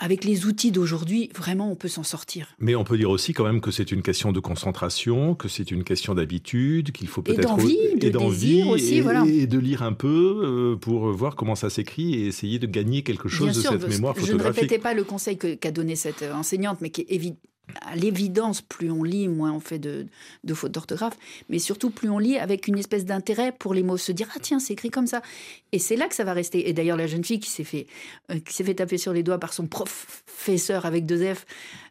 avec 0.00 0.24
les 0.24 0.46
outils 0.46 0.72
d'aujourd'hui, 0.72 1.30
vraiment, 1.36 1.70
on 1.70 1.76
peut 1.76 1.88
s'en 1.88 2.02
sortir. 2.02 2.48
Mais 2.58 2.74
on 2.74 2.84
peut 2.84 2.96
dire 2.96 3.10
aussi 3.10 3.34
quand 3.34 3.44
même 3.44 3.60
que 3.60 3.70
c'est 3.70 3.92
une 3.92 4.00
question 4.00 4.32
de 4.32 4.40
concentration, 4.40 5.34
que 5.34 5.46
c'est 5.46 5.70
une 5.70 5.84
question 5.84 6.14
d'habitude, 6.14 6.90
qu'il 6.90 7.06
faut 7.06 7.20
peut-être... 7.20 7.40
Et 8.00 8.10
d'envie, 8.10 8.62
aussi, 8.64 8.96
et, 8.96 9.00
voilà. 9.02 9.24
Et 9.26 9.46
de 9.46 9.58
lire 9.58 9.82
un 9.82 9.92
peu 9.92 10.40
euh, 10.42 10.76
pour 10.76 11.12
voir 11.12 11.36
comment 11.36 11.54
ça 11.54 11.68
s'écrit 11.68 12.14
et 12.14 12.26
essayer 12.26 12.58
de 12.58 12.66
gagner 12.66 13.02
quelque 13.02 13.28
chose 13.28 13.54
de 13.54 13.60
cette 13.60 13.88
mémoire 13.88 14.16
photographique. 14.16 14.26
Je 14.26 14.36
ne 14.36 14.42
répétais 14.42 14.78
pas 14.78 14.94
le 14.94 15.04
conseil 15.04 15.36
qu'a 15.36 15.70
donné 15.70 15.96
cette 15.96 16.24
enseignante, 16.32 16.78
mais 16.80 16.88
qui 16.88 17.02
est 17.02 17.10
évident 17.10 17.36
à 17.80 17.96
l'évidence, 17.96 18.60
plus 18.60 18.90
on 18.90 19.02
lit, 19.02 19.28
moins 19.28 19.52
on 19.52 19.60
fait 19.60 19.78
de, 19.78 20.06
fautes 20.52 20.72
d'orthographe, 20.72 21.16
mais 21.48 21.58
surtout 21.58 21.90
plus 21.90 22.08
on 22.10 22.18
lit 22.18 22.38
avec 22.38 22.68
une 22.68 22.78
espèce 22.78 23.04
d'intérêt 23.04 23.52
pour 23.52 23.74
les 23.74 23.82
mots, 23.82 23.96
se 23.96 24.12
dire 24.12 24.28
ah 24.34 24.38
tiens 24.40 24.58
c'est 24.58 24.72
écrit 24.72 24.90
comme 24.90 25.06
ça, 25.06 25.22
et 25.72 25.78
c'est 25.78 25.96
là 25.96 26.08
que 26.08 26.14
ça 26.14 26.24
va 26.24 26.32
rester. 26.32 26.68
Et 26.68 26.72
d'ailleurs 26.72 26.96
la 26.96 27.06
jeune 27.06 27.24
fille 27.24 27.40
qui 27.40 27.50
s'est 27.50 27.64
fait 27.64 27.86
euh, 28.30 28.38
qui 28.40 28.54
s'est 28.54 28.64
fait 28.64 28.74
taper 28.74 28.98
sur 28.98 29.12
les 29.12 29.22
doigts 29.22 29.38
par 29.38 29.52
son 29.52 29.66
professeur 29.66 30.86
avec 30.86 31.06
deux 31.06 31.34
F 31.34 31.46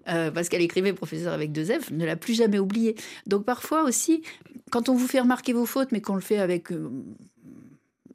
euh, 0.08 0.32
parce 0.32 0.50
qu'elle 0.50 0.62
écrivait 0.62 0.94
professeur 0.94 1.34
avec 1.34 1.52
deux 1.52 1.66
F, 1.66 1.92
ne 1.92 2.06
l'a 2.06 2.16
plus 2.16 2.34
jamais 2.34 2.60
oublié. 2.60 2.96
Donc 3.28 3.46
parfois 3.46 3.84
aussi, 3.84 4.24
quand 4.72 4.90
on 4.90 4.96
vous 4.96 5.08
fait 5.08 5.20
remarquer 5.20 5.54
vos 5.54 5.66
fautes, 5.66 5.92
mais 5.92 6.02
qu'on 6.02 6.16
le 6.16 6.22
fait 6.22 6.40
avec 6.40 6.72
euh, 6.72 6.90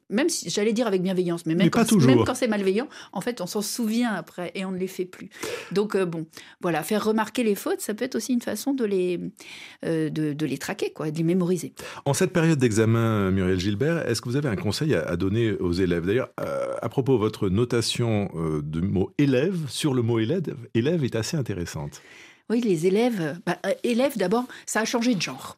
même 0.09 0.29
si 0.29 0.49
j'allais 0.49 0.73
dire 0.73 0.87
avec 0.87 1.01
bienveillance, 1.01 1.45
mais 1.45 1.55
même, 1.55 1.69
quand, 1.69 1.85
c'est 2.35 2.47
malveillant, 2.47 2.87
en 3.11 3.21
fait, 3.21 3.41
on 3.41 3.47
s'en 3.47 3.61
souvient 3.61 4.13
après 4.13 4.51
et 4.53 4.65
on 4.65 4.71
ne 4.71 4.77
les 4.77 4.87
fait 4.87 5.05
plus. 5.05 5.29
Donc 5.71 5.95
euh, 5.95 6.05
bon, 6.05 6.27
voilà, 6.61 6.83
faire 6.83 7.03
remarquer 7.03 7.43
les 7.43 7.55
fautes, 7.55 7.81
ça 7.81 7.93
peut 7.93 8.05
être 8.05 8.15
aussi 8.15 8.33
une 8.33 8.41
façon 8.41 8.73
de 8.73 8.85
les 8.85 9.19
euh, 9.85 10.09
de, 10.09 10.45
les 10.45 10.57
traquer, 10.57 10.91
quoi, 10.91 11.09
de 11.09 11.17
les 11.17 11.23
mémoriser. 11.23 11.73
En 12.05 12.13
cette 12.13 12.31
période 12.31 12.59
d'examen, 12.59 13.31
Muriel 13.31 13.59
Gilbert, 13.59 14.07
est-ce 14.07 14.21
que 14.21 14.29
vous 14.29 14.35
avez 14.35 14.49
un 14.49 14.55
conseil 14.55 14.93
à, 14.93 15.15
donner 15.15 15.53
aux 15.53 15.73
élèves? 15.73 16.05
D'ailleurs, 16.05 16.29
euh, 16.39 16.73
à 16.81 16.89
propos, 16.89 17.17
votre 17.17 17.49
notation 17.49 18.29
de 18.63 18.81
mot 18.81 19.11
élève 19.17 19.67
sur 19.67 19.93
le 19.93 20.01
mot 20.01 20.19
élève, 20.19 20.55
élève 20.73 21.03
est 21.03 21.15
assez 21.15 21.37
intéressante. 21.37 22.01
Oui, 22.49 22.61
les 22.61 22.85
élèves, 22.85 23.39
bah, 23.45 23.57
élèves 23.83 24.17
d'abord, 24.17 24.45
ça 24.65 24.81
a 24.81 24.85
changé 24.85 25.15
de 25.15 25.21
genre. 25.21 25.57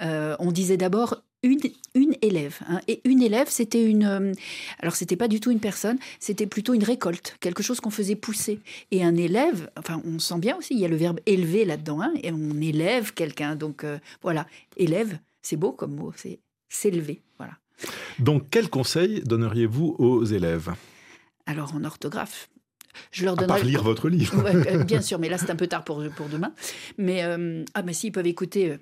on 0.00 0.50
disait 0.50 0.76
d'abord 0.76 1.22
une, 1.44 1.60
une 1.94 2.16
élève. 2.22 2.58
Hein. 2.68 2.80
Et 2.88 3.00
une 3.04 3.22
élève, 3.22 3.48
c'était 3.48 3.84
une. 3.84 4.04
Euh, 4.04 4.32
alors, 4.80 4.96
c'était 4.96 5.16
pas 5.16 5.28
du 5.28 5.40
tout 5.40 5.50
une 5.50 5.60
personne, 5.60 5.98
c'était 6.18 6.46
plutôt 6.46 6.74
une 6.74 6.82
récolte, 6.82 7.36
quelque 7.40 7.62
chose 7.62 7.80
qu'on 7.80 7.90
faisait 7.90 8.16
pousser. 8.16 8.60
Et 8.90 9.04
un 9.04 9.14
élève, 9.14 9.70
enfin, 9.78 10.00
on 10.04 10.18
sent 10.18 10.38
bien 10.38 10.56
aussi, 10.56 10.74
il 10.74 10.80
y 10.80 10.84
a 10.84 10.88
le 10.88 10.96
verbe 10.96 11.20
élever 11.26 11.64
là-dedans, 11.64 12.00
hein, 12.00 12.12
et 12.22 12.32
on 12.32 12.60
élève 12.60 13.12
quelqu'un. 13.12 13.56
Donc, 13.56 13.84
euh, 13.84 13.98
voilà, 14.22 14.46
élève, 14.76 15.18
c'est 15.42 15.56
beau 15.56 15.72
comme 15.72 15.94
mot, 15.94 16.12
c'est 16.16 16.40
s'élever. 16.68 17.20
Voilà. 17.38 17.52
Donc, 18.18 18.44
quel 18.50 18.70
conseil 18.70 19.20
donneriez-vous 19.20 19.96
aux 19.98 20.24
élèves? 20.24 20.72
Alors, 21.46 21.74
en 21.74 21.84
orthographe, 21.84 22.48
je 23.10 23.26
leur 23.26 23.36
donnerai. 23.36 23.52
À 23.52 23.56
part 23.58 23.66
lire 23.66 23.82
votre 23.82 24.08
livre. 24.08 24.42
Euh, 24.46 24.82
bien 24.84 25.00
sûr, 25.02 25.18
mais 25.18 25.28
là 25.28 25.36
c'est 25.36 25.50
un 25.50 25.56
peu 25.56 25.66
tard 25.66 25.84
pour, 25.84 26.02
pour 26.16 26.28
demain. 26.28 26.54
Mais 26.96 27.22
ah, 27.74 27.82
mais 27.82 27.92
s'ils 27.92 28.12
peuvent 28.12 28.26
écouter 28.26 28.78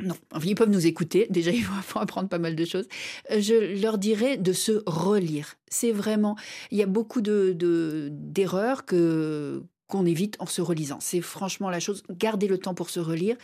non, 0.00 0.14
ils 0.44 0.54
peuvent 0.54 0.70
nous 0.70 0.86
écouter. 0.86 1.26
Déjà, 1.30 1.50
il 1.52 1.62
faut 1.62 1.98
apprendre 1.98 2.28
pas 2.28 2.38
mal 2.38 2.54
de 2.56 2.64
choses. 2.64 2.88
Euh, 3.30 3.40
je 3.40 3.80
leur 3.80 3.98
dirais 3.98 4.36
de 4.36 4.52
se 4.52 4.82
relire. 4.86 5.54
C'est 5.68 5.92
vraiment. 5.92 6.36
Il 6.70 6.78
y 6.78 6.82
a 6.82 6.86
beaucoup 6.86 7.20
de 7.20 7.56
d'erreurs 8.10 8.84
que 8.84 9.62
qu'on 9.88 10.04
évite 10.04 10.36
en 10.40 10.46
se 10.46 10.60
relisant. 10.60 10.98
C'est 11.00 11.20
franchement 11.20 11.70
la 11.70 11.78
chose. 11.78 12.02
Gardez 12.10 12.48
le 12.48 12.58
temps 12.58 12.74
pour 12.74 12.90
se 12.90 12.98
relire. 12.98 13.36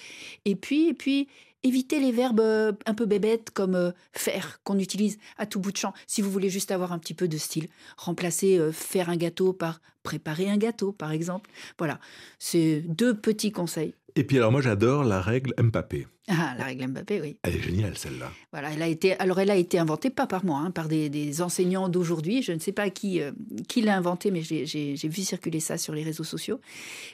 Et 0.45 0.57
puis, 0.57 0.88
et 0.88 0.95
puis, 0.95 1.29
évitez 1.62 2.01
les 2.01 2.11
verbes 2.11 2.41
euh, 2.41 2.73
un 2.85 2.95
peu 2.95 3.07
bébêtes 3.07 3.51
comme 3.51 3.77
euh, 3.77 3.93
faire 4.12 4.61
qu'on 4.65 4.81
utilise 4.81 5.19
à 5.38 5.47
tout 5.47 5.61
bout 5.61 5.71
de 5.71 5.77
champ. 5.77 5.95
Si 6.09 6.21
vous 6.21 6.33
voulez 6.33 6.51
juste 6.51 6.73
avoir 6.73 6.93
un 6.93 6.99
petit 6.99 7.15
peu 7.15 7.29
de 7.29 7.38
style, 7.38 7.69
remplacez 7.97 8.61
faire 8.73 9.09
un 9.09 9.17
gâteau 9.17 9.53
par 9.53 9.81
préparer 10.03 10.51
un 10.51 10.57
gâteau, 10.57 10.91
par 10.91 11.12
exemple. 11.12 11.49
Voilà, 11.79 12.01
c'est 12.41 12.81
deux 12.81 13.15
petits 13.15 13.53
conseils. 13.53 13.95
Et 14.14 14.25
puis 14.25 14.37
alors 14.37 14.53
moi 14.53 14.61
j'adore 14.61 15.05
la 15.05 15.20
règle 15.20 15.55
Mbappé. 15.61 16.07
Ah, 16.29 16.55
la 16.57 16.64
règle 16.64 16.87
Mbappé, 16.88 17.20
oui. 17.20 17.37
Elle 17.42 17.57
est 17.57 17.62
géniale 17.62 17.96
celle-là. 17.98 18.31
Voilà, 18.53 18.72
elle 18.72 18.83
a 18.83 18.87
été, 18.87 19.18
alors 19.18 19.40
elle 19.40 19.51
a 19.51 19.57
été 19.57 19.79
inventée 19.79 20.11
pas 20.11 20.27
par 20.27 20.44
moi, 20.44 20.61
hein, 20.61 20.70
par 20.70 20.87
des, 20.87 21.42
enseignants 21.42 21.88
d'aujourd'hui. 21.88 22.42
Je 22.42 22.53
ne 22.53 22.59
sais 22.59 22.72
pas 22.72 22.90
qui, 22.90 23.20
euh, 23.20 23.33
qui 23.68 23.81
l'a 23.81 23.96
inventée, 23.96 24.31
mais 24.31 24.42
j'ai 24.42 25.09
vu 25.09 25.22
circuler 25.22 25.61
ça 25.61 25.79
sur 25.79 25.94
les 25.94 26.05
réseaux 26.05 26.25
sociaux. 26.25 26.61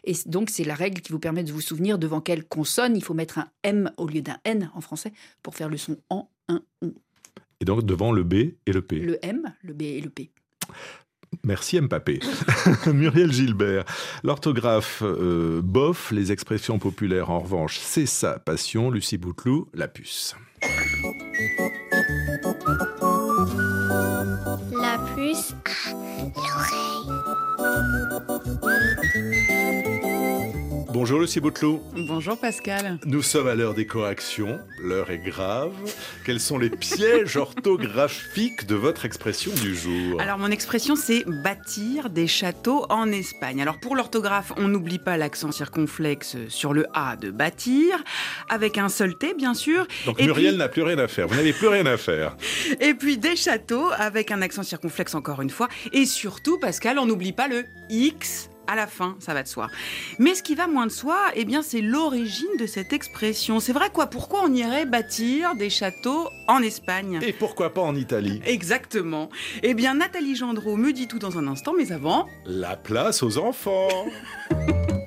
Et 0.05 0.13
donc 0.27 0.51
c'est 0.51 0.65
la 0.65 0.75
règle 0.75 1.01
qui 1.01 1.13
vous 1.13 1.19
permet 1.19 1.45
de 1.45 1.53
vous 1.53 1.61
souvenir 1.61 1.99
devant 1.99 2.21
quelle 2.21 2.45
consonne 2.45 2.97
il 2.97 3.03
faut 3.05 3.15
mettre 3.15 3.39
un 3.39 3.49
M 3.63 3.91
au 3.97 4.07
lieu 4.07 4.21
d'un 4.21 4.39
N 4.45 4.71
en 4.75 4.81
français 4.81 5.13
pour 5.43 5.55
faire 5.55 5.69
le 5.69 5.77
son 5.77 5.97
en, 6.11 6.29
un, 6.49 6.63
on. 6.83 6.93
Et 7.61 7.65
donc 7.65 7.85
devant 7.85 8.13
le 8.13 8.25
B 8.25 8.35
et 8.67 8.73
le 8.73 8.83
P. 8.83 8.97
Le 8.97 9.19
M, 9.25 9.53
le 9.63 9.73
B 9.73 9.83
et 9.83 10.01
le 10.01 10.11
P. 10.11 10.31
Merci 11.45 11.81
Mbappé. 11.81 12.21
Muriel 12.87 13.33
Gilbert. 13.33 13.85
L'orthographe 14.23 15.03
euh, 15.03 15.61
bof, 15.63 16.11
les 16.11 16.33
expressions 16.33 16.79
populaires 16.79 17.31
en 17.31 17.41
revanche, 17.41 17.79
c'est 17.81 18.07
sa 18.07 18.39
passion. 18.39 18.91
Lucie 18.91 19.19
Bouteloup, 19.19 19.69
la 19.75 19.89
puce. 19.89 20.37
La 24.81 24.99
puce 25.15 25.55
l'oreille. 26.37 27.09
Bonjour 30.91 31.21
Lucie 31.21 31.39
Bouteloup. 31.39 31.83
Bonjour 31.95 32.39
Pascal. 32.39 32.99
Nous 33.05 33.21
sommes 33.21 33.47
à 33.47 33.55
l'heure 33.55 33.75
des 33.75 33.85
corrections. 33.85 34.59
L'heure 34.83 35.11
est 35.11 35.19
grave. 35.19 35.75
Quels 36.25 36.41
sont 36.41 36.57
les 36.57 36.71
pièges 36.71 37.37
orthographiques 37.37 38.67
de 38.67 38.75
votre 38.75 39.05
expression 39.05 39.53
du 39.53 39.77
jour? 39.77 40.19
Alors 40.19 40.39
mon 40.39 40.51
expression 40.51 40.97
c'est 40.97 41.25
bâtir 41.27 42.09
des 42.09 42.27
châteaux 42.27 42.87
en 42.89 43.13
Espagne. 43.13 43.61
Alors 43.61 43.79
pour 43.79 43.97
l'orthographe, 43.97 44.55
on 44.57 44.69
n'oublie 44.69 44.99
pas 44.99 45.19
l'accent 45.19 45.53
circonflexe 45.53 46.39
sur 46.49 46.73
le 46.73 46.87
A 46.95 47.17
de 47.17 47.31
bâtir, 47.31 48.03
avec 48.49 48.79
un 48.79 48.89
seul 48.89 49.15
T 49.19 49.35
bien 49.35 49.53
sûr. 49.53 49.87
Donc 50.07 50.19
Muriel 50.23 50.57
n'a 50.57 50.69
plus 50.69 50.83
rien 50.83 50.99
à 50.99 51.07
faire. 51.07 51.29
Vous 51.29 51.35
n'avez 51.37 51.53
plus 51.53 51.69
rien 51.69 51.85
à 51.85 51.99
faire. 51.99 52.35
Et 52.81 52.95
puis 52.95 53.19
des 53.19 53.37
châteaux 53.37 53.91
avec 53.99 54.31
un 54.31 54.41
accent 54.41 54.63
circonflexe 54.63 55.15
encore 55.15 55.43
une 55.43 55.51
fois. 55.51 55.69
Et 55.93 56.07
surtout 56.07 56.59
Pascal, 56.59 56.99
on 56.99 57.05
n'oublie 57.05 57.35
pas 57.35 57.47
le 57.47 57.67
X 57.91 58.49
à 58.69 58.77
la 58.77 58.87
fin, 58.87 59.17
ça 59.19 59.35
va 59.35 59.43
de 59.43 59.49
soi. 59.49 59.69
Mais 60.19 60.35
ce 60.35 60.43
qui 60.43 60.55
va 60.55 60.69
moins 60.69 60.87
de 60.87 60.93
soi, 60.93 61.17
eh 61.35 61.45
bien, 61.45 61.63
c'est 61.63 61.81
l'origine 61.81 62.47
de 62.59 62.67
cette 62.67 62.93
expression. 62.93 63.59
C'est 63.59 63.73
vrai 63.73 63.91
quoi? 63.91 64.07
Pourquoi 64.07 64.43
on 64.45 64.55
irait 64.55 64.87
bâtir 64.87 65.57
des 65.57 65.71
châteaux 65.71 66.29
en 66.47 66.63
Espagne? 66.63 67.19
Et 67.23 67.33
pourquoi 67.33 67.73
pas 67.73 67.81
en 67.81 67.97
Italie? 67.97 68.41
Exactement. 68.45 69.31
Eh 69.63 69.75
bien, 69.75 69.95
Nathalie 69.95 70.37
Gendreau 70.37 70.77
me 70.77 70.93
dit 70.93 71.09
tout 71.09 71.19
dans 71.19 71.39
un 71.39 71.49
instant, 71.49 71.73
mais 71.77 71.93
avant... 71.93 72.27
La 72.45 72.77
place 72.77 73.23
aux 73.23 73.39
enfants 73.39 73.89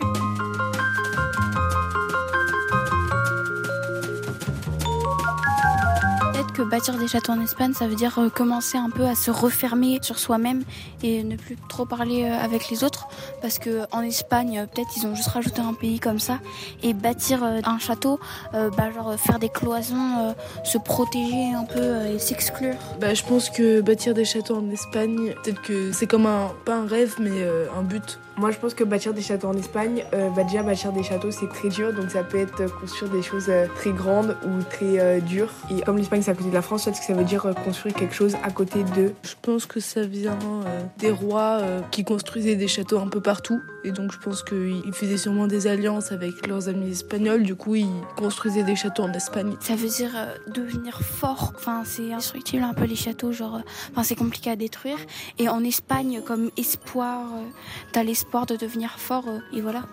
que 6.52 6.62
bâtir 6.62 6.98
des 6.98 7.08
châteaux 7.08 7.32
en 7.32 7.42
Espagne, 7.42 7.74
ça 7.74 7.88
veut 7.88 7.96
dire 7.96 8.18
euh, 8.20 8.30
commencer 8.30 8.78
un 8.78 8.90
peu 8.90 9.06
à 9.06 9.16
se 9.16 9.32
refermer 9.32 10.00
sur 10.02 10.20
soi-même 10.20 10.64
et 11.04 11.24
ne 11.24 11.36
plus 11.36 11.56
trop 11.70 11.86
parler 11.86 12.24
euh, 12.24 12.38
avec 12.38 12.70
les 12.70 12.84
autres. 12.84 13.08
Parce 13.42 13.60
que 13.60 13.82
en 13.92 14.02
Espagne, 14.02 14.60
euh, 14.60 14.66
peut-être 14.66 14.90
ils 14.98 15.08
ont 15.08 15.16
juste 15.16 15.30
rajouté 15.30 15.62
un 15.62 15.74
pays 15.74 16.00
comme 16.00 16.20
ça. 16.20 16.40
Et 16.84 16.94
bâtir 16.94 17.44
un 17.44 17.80
château, 17.80 18.20
bah, 18.54 18.92
genre 18.94 19.16
faire 19.20 19.40
des 19.40 19.50
cloisons, 19.50 20.36
se 20.64 20.78
protéger 20.78 21.54
un 21.54 21.64
peu 21.64 22.06
et 22.08 22.20
s'exclure. 22.20 22.76
Bah, 23.00 23.14
je 23.14 23.24
pense 23.24 23.50
que 23.50 23.82
bâtir 23.82 24.14
des 24.14 24.26
châteaux 24.26 24.58
en 24.58 24.70
Espagne, 24.70 25.34
peut-être 25.44 25.62
que 25.62 25.92
c'est 25.92 26.08
comme 26.08 26.26
un, 26.26 26.52
pas 26.66 26.76
un 26.76 26.88
rêve, 26.88 27.16
mais 27.20 27.46
un 27.78 27.82
but 27.84 28.20
Moi, 28.42 28.50
je 28.50 28.58
pense 28.58 28.74
que 28.74 28.84
bâtir 28.84 29.14
des 29.14 29.22
châteaux 29.22 29.50
en 29.50 29.54
Espagne, 29.54 30.04
euh, 30.16 30.30
bah 30.30 30.44
déjà 30.44 30.64
bâtir 30.64 30.92
des 30.92 31.04
châteaux, 31.04 31.30
c'est 31.30 31.48
très 31.48 31.70
dur, 31.70 31.94
donc 31.94 32.10
ça 32.10 32.24
peut 32.24 32.40
être 32.40 32.76
construire 32.80 33.12
des 33.12 33.22
choses 33.22 33.50
euh, 33.50 33.68
très 33.76 33.92
grandes 33.92 34.36
ou 34.44 34.64
très 34.64 35.00
euh, 35.00 35.20
dures. 35.20 35.52
Et 35.70 35.80
comme 35.84 36.00
l'Espagne 36.00 36.24
c'est 36.24 36.32
à 36.32 36.34
côté 36.34 36.50
de 36.50 36.56
la 36.56 36.64
France, 36.64 36.86
peut-être 36.86 37.00
que 37.00 37.06
ça 37.06 37.14
veut 37.14 37.24
dire 37.24 37.46
euh, 37.46 37.54
construire 37.54 37.94
quelque 37.94 38.16
chose 38.16 38.36
à 38.44 38.50
côté 38.50 38.84
d'eux. 38.96 39.14
Je 39.22 39.36
pense 39.44 39.68
que 39.68 39.80
ça 39.80 40.02
vient 40.08 40.40
euh, 40.66 40.82
des 40.98 41.12
rois 41.12 41.60
euh, 41.62 41.82
qui 41.92 42.04
construisaient 42.04 42.56
des 42.56 42.68
châteaux 42.68 42.98
un 42.98 43.10
peu 43.10 43.22
partout, 43.22 43.62
et 43.84 43.92
donc 43.92 44.12
je 44.12 44.18
pense 44.18 44.44
qu'ils 44.44 44.94
faisaient 44.94 45.18
sûrement 45.18 45.48
des 45.48 45.68
alliances 45.68 46.12
avec 46.12 46.48
leurs 46.48 46.70
amis 46.70 46.92
espagnols. 46.92 47.44
Du 47.44 47.56
coup, 47.56 47.76
ils 47.76 47.88
construisaient 48.16 48.64
des 48.64 48.76
châteaux 48.76 49.04
en 49.04 49.14
Espagne. 49.14 49.56
Ça 49.60 49.76
veut 49.76 49.88
dire 49.88 50.12
euh, 50.16 50.36
devenir 50.48 51.02
fort. 51.02 51.54
Enfin, 51.56 51.84
c'est 51.86 52.12
indestructible 52.12 52.64
un 52.64 52.74
peu 52.74 52.86
les 52.86 52.96
châteaux, 52.96 53.32
genre, 53.32 53.56
euh, 53.56 53.92
enfin, 53.92 54.04
c'est 54.04 54.16
compliqué 54.16 54.50
à 54.50 54.56
détruire. 54.56 54.98
Et 55.40 55.50
en 55.50 55.64
Espagne, 55.64 56.22
comme 56.26 56.52
espoir, 56.58 57.28
euh, 57.34 57.44
t'as 57.92 58.04
l'espoir 58.04 58.46
de 58.46 58.56
devenir 58.56 59.00
fort, 59.00 59.26
et 59.54 59.62
voilà. 59.62 59.84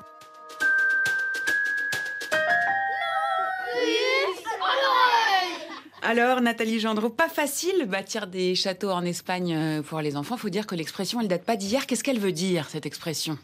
Alors, 6.11 6.41
Nathalie 6.41 6.81
Gendreau, 6.81 7.11
pas 7.11 7.29
facile 7.29 7.85
bâtir 7.85 8.29
des 8.29 8.55
châteaux 8.55 8.93
en 8.93 9.05
Espagne 9.05 9.55
euh, 9.55 9.83
pour 9.83 10.01
les 10.01 10.17
enfants. 10.17 10.39
Faut 10.39 10.49
dire 10.49 10.67
que 10.67 10.75
l'expression, 10.75 11.21
elle 11.21 11.29
date 11.29 11.45
pas 11.45 11.55
d'hier. 11.55 11.87
Qu'est-ce 11.87 12.03
qu'elle 12.03 12.19
veut 12.19 12.33
dire, 12.33 12.71
cette 12.71 12.87
expression? 12.87 13.37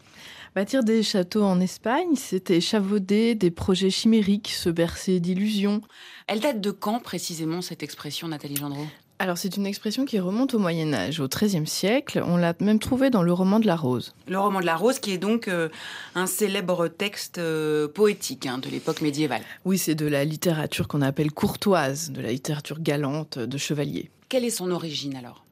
Bâtir 0.55 0.83
des 0.83 1.03
châteaux 1.03 1.43
en 1.43 1.61
Espagne, 1.61 2.17
c'était 2.17 2.57
échafauder 2.57 3.35
des 3.35 3.51
projets 3.51 3.91
chimériques, 3.91 4.49
se 4.49 4.71
bercer 4.71 5.21
d'illusions. 5.21 5.83
Elle 6.27 6.41
date 6.41 6.63
de 6.63 6.71
quand 6.71 7.01
précisément 7.01 7.61
cette 7.61 7.83
expression, 7.83 8.29
Nathalie 8.29 8.57
Gendreau? 8.57 8.87
Alors 9.21 9.39
c'est 9.39 9.57
une 9.57 9.67
expression 9.67 10.05
qui 10.05 10.19
remonte 10.19 10.55
au 10.55 10.59
Moyen 10.59 10.93
Âge, 10.93 11.21
au 11.21 11.29
XIIIe 11.29 11.67
siècle. 11.67 12.23
On 12.27 12.37
l'a 12.37 12.55
même 12.61 12.81
trouvée 12.81 13.11
dans 13.11 13.23
le 13.23 13.33
roman 13.33 13.61
de 13.61 13.67
la 13.67 13.77
Rose. 13.77 14.13
Le 14.27 14.39
roman 14.39 14.61
de 14.61 14.67
la 14.67 14.77
Rose, 14.77 14.99
qui 14.99 15.13
est 15.13 15.19
donc 15.19 15.47
euh, 15.47 15.69
un 16.17 16.27
célèbre 16.27 16.89
texte 16.89 17.39
euh, 17.39 17.87
poétique 17.87 18.47
hein, 18.47 18.59
de 18.59 18.69
l'époque 18.69 19.03
médiévale. 19.03 19.43
Oui, 19.65 19.79
c'est 19.79 19.95
de 19.95 20.07
la 20.07 20.25
littérature 20.25 20.89
qu'on 20.89 21.01
appelle 21.01 21.31
courtoise, 21.31 22.11
de 22.11 22.21
la 22.21 22.33
littérature 22.33 22.81
galante 22.81 23.39
de 23.39 23.59
chevalier. 23.59 24.11
Quelle 24.29 24.45
est 24.45 24.51
son 24.51 24.73
origine 24.73 25.15
alors? 25.17 25.45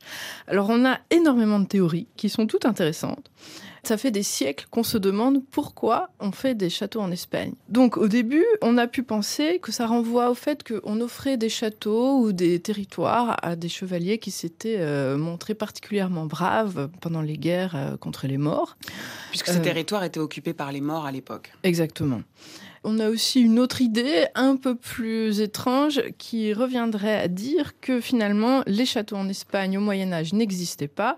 Alors 0.49 0.69
on 0.69 0.85
a 0.85 0.99
énormément 1.11 1.61
de 1.61 1.67
théories 1.67 2.09
qui 2.17 2.29
sont 2.29 2.49
toutes 2.49 2.67
intéressantes. 2.67 3.31
Ça 3.85 3.97
fait 3.97 4.13
des 4.13 4.23
siècles 4.23 4.67
qu'on 4.71 4.85
se 4.85 4.97
demande 4.97 5.43
pourquoi 5.51 6.11
on 6.21 6.31
fait 6.31 6.55
des 6.55 6.71
châteaux 6.71 7.01
en 7.01 7.11
Espagne. 7.11 7.55
Donc 7.69 7.97
au 7.97 8.07
début, 8.07 8.45
on 8.63 8.79
a 8.79 8.87
pu 8.87 9.03
penser 9.03 9.59
que 9.61 9.73
ça 9.73 9.87
renvoie 9.87 10.31
au 10.31 10.35
fait 10.35 10.63
qu'on 10.63 11.01
offrait 11.01 11.37
des 11.37 11.49
châteaux 11.49 12.21
ou 12.21 12.33
des 12.33 12.61
territoires 12.61 13.37
à 13.43 13.57
des 13.57 13.69
chevaliers 13.69 14.19
qui 14.19 14.31
s'étaient 14.31 14.79
euh, 14.79 15.17
montrés 15.17 15.55
particulièrement 15.55 16.27
braves 16.27 16.91
pendant 17.01 17.23
les 17.23 17.37
guerres 17.37 17.75
euh, 17.75 17.97
contre 17.97 18.29
les 18.29 18.39
morts. 18.39 18.77
Puisque 19.31 19.49
ces 19.49 19.61
territoires 19.61 20.05
étaient 20.05 20.21
occupés 20.21 20.55
par 20.55 20.71
les 20.71 20.81
morts 20.81 21.05
à 21.05 21.11
l'époque. 21.11 21.53
Exactement. 21.65 22.23
On 22.85 22.99
a 22.99 23.09
aussi 23.09 23.41
une 23.41 23.61
autre 23.61 23.81
idée 23.81 24.27
un 24.35 24.57
peu 24.57 24.75
plus 24.75 25.41
étrange 25.41 26.03
qui 26.19 26.53
reviendrait 26.53 27.21
à 27.21 27.29
dire 27.29 27.79
que 27.81 28.01
finalement 28.01 28.63
les 28.67 28.87
châteaux 28.87 29.17
en 29.17 29.29
Espagne 29.29 29.79
au 29.79 29.81
Moyen 29.81 30.13
Âge 30.13 30.33
n'existaient 30.33 30.89
pas 30.89 31.17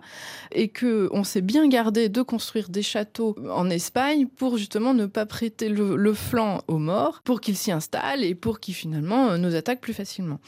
et 0.53 0.69
que 0.69 1.09
on 1.13 1.25
s'est 1.25 1.41
bien 1.41 1.67
gardé 1.67 2.11
de 2.11 2.21
construire 2.21 2.69
des 2.69 2.83
châteaux 2.83 3.35
en 3.51 3.71
Espagne 3.71 4.27
pour 4.27 4.59
justement 4.59 4.93
ne 4.93 5.07
pas 5.07 5.25
prêter 5.25 5.71
le, 5.71 5.97
le 5.97 6.13
flanc 6.13 6.61
aux 6.69 6.79
morts, 6.79 7.23
pour 7.25 7.41
qu'ils 7.41 7.57
s'y 7.57 7.73
installent 7.73 8.25
et 8.25 8.35
pour 8.35 8.61
qu'ils 8.61 8.75
finalement 8.75 9.39
nous 9.39 9.55
attaquent 9.55 9.81
plus 9.81 9.95
facilement. 9.95 10.41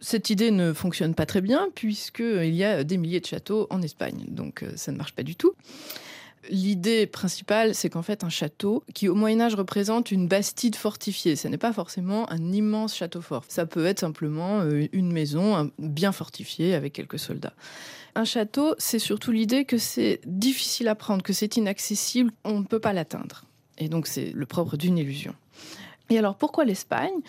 Cette 0.00 0.30
idée 0.30 0.52
ne 0.52 0.72
fonctionne 0.72 1.14
pas 1.14 1.26
très 1.26 1.40
bien 1.40 1.68
puisqu'il 1.74 2.54
y 2.54 2.62
a 2.62 2.84
des 2.84 2.98
milliers 2.98 3.20
de 3.20 3.26
châteaux 3.26 3.66
en 3.70 3.82
Espagne, 3.82 4.26
donc 4.28 4.64
ça 4.76 4.92
ne 4.92 4.96
marche 4.96 5.14
pas 5.14 5.24
du 5.24 5.34
tout. 5.34 5.54
L'idée 6.50 7.06
principale, 7.06 7.74
c'est 7.74 7.88
qu'en 7.88 8.02
fait, 8.02 8.24
un 8.24 8.28
château 8.28 8.82
qui, 8.94 9.08
au 9.08 9.14
Moyen-Âge, 9.14 9.54
représente 9.54 10.10
une 10.10 10.26
bastide 10.26 10.74
fortifiée. 10.74 11.36
Ce 11.36 11.46
n'est 11.46 11.58
pas 11.58 11.72
forcément 11.72 12.30
un 12.32 12.52
immense 12.52 12.96
château 12.96 13.20
fort. 13.20 13.44
Ça 13.46 13.64
peut 13.64 13.86
être 13.86 14.00
simplement 14.00 14.60
euh, 14.60 14.86
une 14.92 15.12
maison 15.12 15.70
bien 15.78 16.10
fortifiée 16.10 16.74
avec 16.74 16.94
quelques 16.94 17.20
soldats. 17.20 17.54
Un 18.16 18.24
château, 18.24 18.74
c'est 18.78 18.98
surtout 18.98 19.30
l'idée 19.30 19.64
que 19.64 19.78
c'est 19.78 20.20
difficile 20.26 20.88
à 20.88 20.96
prendre, 20.96 21.22
que 21.22 21.32
c'est 21.32 21.56
inaccessible, 21.56 22.32
on 22.44 22.60
ne 22.60 22.64
peut 22.64 22.80
pas 22.80 22.92
l'atteindre. 22.92 23.44
Et 23.78 23.88
donc, 23.88 24.08
c'est 24.08 24.32
le 24.34 24.46
propre 24.46 24.76
d'une 24.76 24.98
illusion. 24.98 25.34
Et 26.10 26.18
alors 26.18 26.36
pourquoi 26.36 26.64
l'Espagne? 26.64 27.20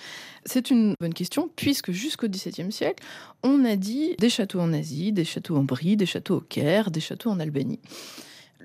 C'est 0.46 0.72
une 0.72 0.96
bonne 1.00 1.14
question, 1.14 1.50
puisque 1.56 1.92
jusqu'au 1.92 2.28
XVIIe 2.28 2.72
siècle, 2.72 3.02
on 3.44 3.64
a 3.64 3.76
dit 3.76 4.16
des 4.18 4.30
châteaux 4.30 4.60
en 4.60 4.74
Asie, 4.74 5.14
des 5.14 5.24
châteaux 5.24 5.56
en 5.56 5.64
Brie, 5.64 5.96
des 5.96 6.06
châteaux 6.06 6.38
au 6.38 6.42
Caire, 6.42 6.92
des 6.92 7.00
châteaux 7.00 7.30
en 7.30 7.40
Albanie 7.40 7.80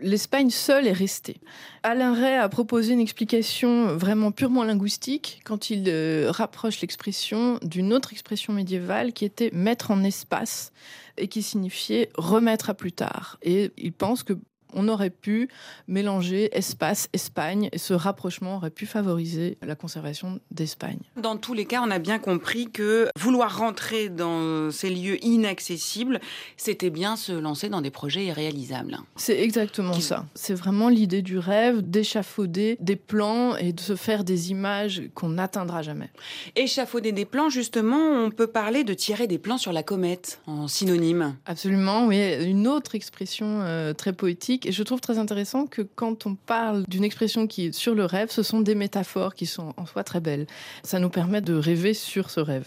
l'Espagne 0.00 0.50
seule 0.50 0.87
est 0.87 0.92
restée. 0.92 1.40
Alain 1.82 2.14
Ray 2.14 2.34
a 2.34 2.48
proposé 2.48 2.92
une 2.92 3.00
explication 3.00 3.96
vraiment 3.96 4.32
purement 4.32 4.64
linguistique 4.64 5.40
quand 5.44 5.70
il 5.70 5.84
euh, 5.88 6.30
rapproche 6.30 6.80
l'expression 6.80 7.58
d'une 7.62 7.92
autre 7.92 8.12
expression 8.12 8.52
médiévale 8.52 9.12
qui 9.12 9.24
était 9.24 9.50
mettre 9.52 9.90
en 9.90 10.02
espace 10.04 10.72
et 11.16 11.28
qui 11.28 11.42
signifiait 11.42 12.11
remettre 12.16 12.70
à 12.70 12.74
plus 12.74 12.92
tard. 12.92 13.38
Et 13.42 13.70
il 13.76 13.92
pense 13.92 14.22
que 14.22 14.34
on 14.72 14.88
aurait 14.88 15.11
pu 15.11 15.48
mélanger 15.87 16.57
espace, 16.57 17.09
Espagne, 17.12 17.68
et 17.72 17.78
ce 17.78 17.94
rapprochement 17.94 18.57
aurait 18.57 18.70
pu 18.70 18.87
favoriser 18.87 19.59
la 19.62 19.74
conservation 19.74 20.40
d'Espagne. 20.50 20.98
Dans 21.16 21.37
tous 21.37 21.54
les 21.54 21.64
cas, 21.64 21.83
on 21.85 21.90
a 21.90 21.98
bien 21.98 22.18
compris 22.18 22.70
que 22.70 23.09
vouloir 23.16 23.59
rentrer 23.59 24.09
dans 24.09 24.70
ces 24.70 24.90
lieux 24.90 25.22
inaccessibles, 25.24 26.20
c'était 26.57 26.90
bien 26.90 27.16
se 27.16 27.33
lancer 27.33 27.68
dans 27.68 27.81
des 27.81 27.90
projets 27.90 28.26
irréalisables. 28.26 28.98
C'est 29.16 29.40
exactement 29.40 29.92
Qui... 29.92 30.02
ça. 30.02 30.26
C'est 30.35 30.54
vraiment 30.54 30.88
l'idée 30.88 31.22
du 31.22 31.38
rêve, 31.38 31.83
d'échafauder 31.83 32.76
des 32.81 32.96
plans 32.96 33.57
et 33.57 33.72
de 33.72 33.81
se 33.81 33.96
faire 33.96 34.24
des 34.24 34.50
images 34.50 35.02
qu'on 35.14 35.31
n'atteindra 35.31 35.83
jamais. 35.83 36.11
Échafauder 36.57 37.12
des 37.12 37.24
plans, 37.24 37.48
justement, 37.48 38.24
on 38.24 38.31
peut 38.31 38.46
parler 38.46 38.85
de 38.85 38.94
tirer 38.94 39.26
des 39.26 39.38
plans 39.38 39.59
sur 39.59 39.72
la 39.72 39.83
comète, 39.83 40.40
en 40.46 40.68
synonyme. 40.68 41.37
Absolument, 41.46 42.07
oui. 42.07 42.18
Une 42.44 42.66
autre 42.66 42.94
expression 42.94 43.61
euh, 43.62 43.92
très 43.92 44.12
poétique 44.12 44.58
et 44.66 44.73
je 44.73 44.83
trouve 44.83 45.01
très 45.01 45.18
intéressant 45.18 45.66
que 45.66 45.83
quand 45.83 46.27
on 46.27 46.35
parle 46.35 46.85
d'une 46.88 47.05
expression 47.05 47.47
qui 47.47 47.66
est 47.66 47.73
sur 47.73 47.94
le 47.94 48.05
rêve, 48.05 48.31
ce 48.31 48.42
sont 48.42 48.61
des 48.61 48.75
métaphores 48.75 49.35
qui 49.35 49.47
sont 49.47 49.75
en 49.77 49.87
soi 49.87 50.05
très 50.05 50.21
belles. 50.21 50.47
Ça 50.83 50.99
nous 50.99 51.11
permet 51.11 51.40
de 51.40 51.55
rêver 51.55 51.94
sur 51.94 52.31
ce 52.31 52.40
rêve. 52.40 52.66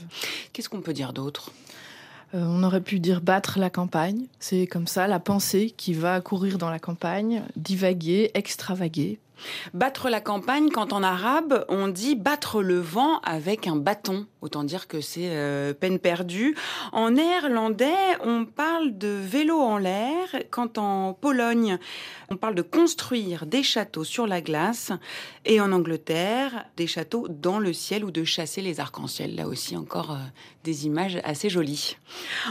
Qu'est-ce 0.54 0.70
qu'on 0.70 0.82
peut 0.82 0.94
dire 0.94 1.14
d'autre? 1.14 1.52
Euh, 2.34 2.44
on 2.46 2.64
aurait 2.64 2.82
pu 2.82 3.00
dire 3.00 3.22
battre 3.22 3.60
la 3.60 3.70
campagne. 3.70 4.26
C'est 4.40 4.68
comme 4.68 4.88
ça 4.88 5.08
la 5.08 5.20
pensée 5.20 5.74
qui 5.76 5.94
va 5.94 6.22
courir 6.22 6.58
dans 6.58 6.70
la 6.70 6.80
campagne, 6.80 7.44
divaguer, 7.56 8.32
extravaguer. 8.34 9.20
Battre 9.74 10.10
la 10.10 10.22
campagne, 10.22 10.70
quand 10.70 10.94
en 10.94 11.04
arabe, 11.04 11.66
on 11.70 11.88
dit 11.88 12.16
battre 12.16 12.62
le 12.62 12.80
vent 12.80 13.20
avec 13.24 13.68
un 13.68 13.76
bâton. 13.76 14.26
Autant 14.42 14.64
dire 14.64 14.88
que 14.88 15.02
c'est 15.02 15.30
euh, 15.30 15.74
peine 15.74 16.00
perdue. 16.00 16.56
En 16.92 17.12
néerlandais, 17.12 18.18
on 18.24 18.46
parle 18.46 18.98
de 18.98 19.08
vélo 19.08 19.60
en 19.60 19.78
l'air, 19.78 20.28
quand 20.50 20.78
en 20.78 21.14
Pologne, 21.14 21.78
on 22.30 22.38
parle 22.38 22.56
de 22.56 22.62
construire 22.62 23.46
des 23.46 23.62
châteaux 23.62 24.04
sur 24.04 24.26
la 24.26 24.42
glace. 24.42 24.92
Et 25.46 25.62
en 25.62 25.72
Angleterre, 25.72 26.66
des 26.78 26.88
châteaux 26.88 27.28
dans 27.28 27.60
le 27.60 27.74
ciel 27.74 28.04
ou 28.04 28.12
de 28.12 28.24
chasser 28.24 28.62
les 28.62 28.80
arcs-en-ciel. 28.80 29.36
Là 29.36 29.48
aussi, 29.48 29.78
encore 29.78 30.12
euh, 30.12 30.18
des 30.64 30.86
images 30.86 31.20
assez 31.24 31.50
jolies. 31.50 31.98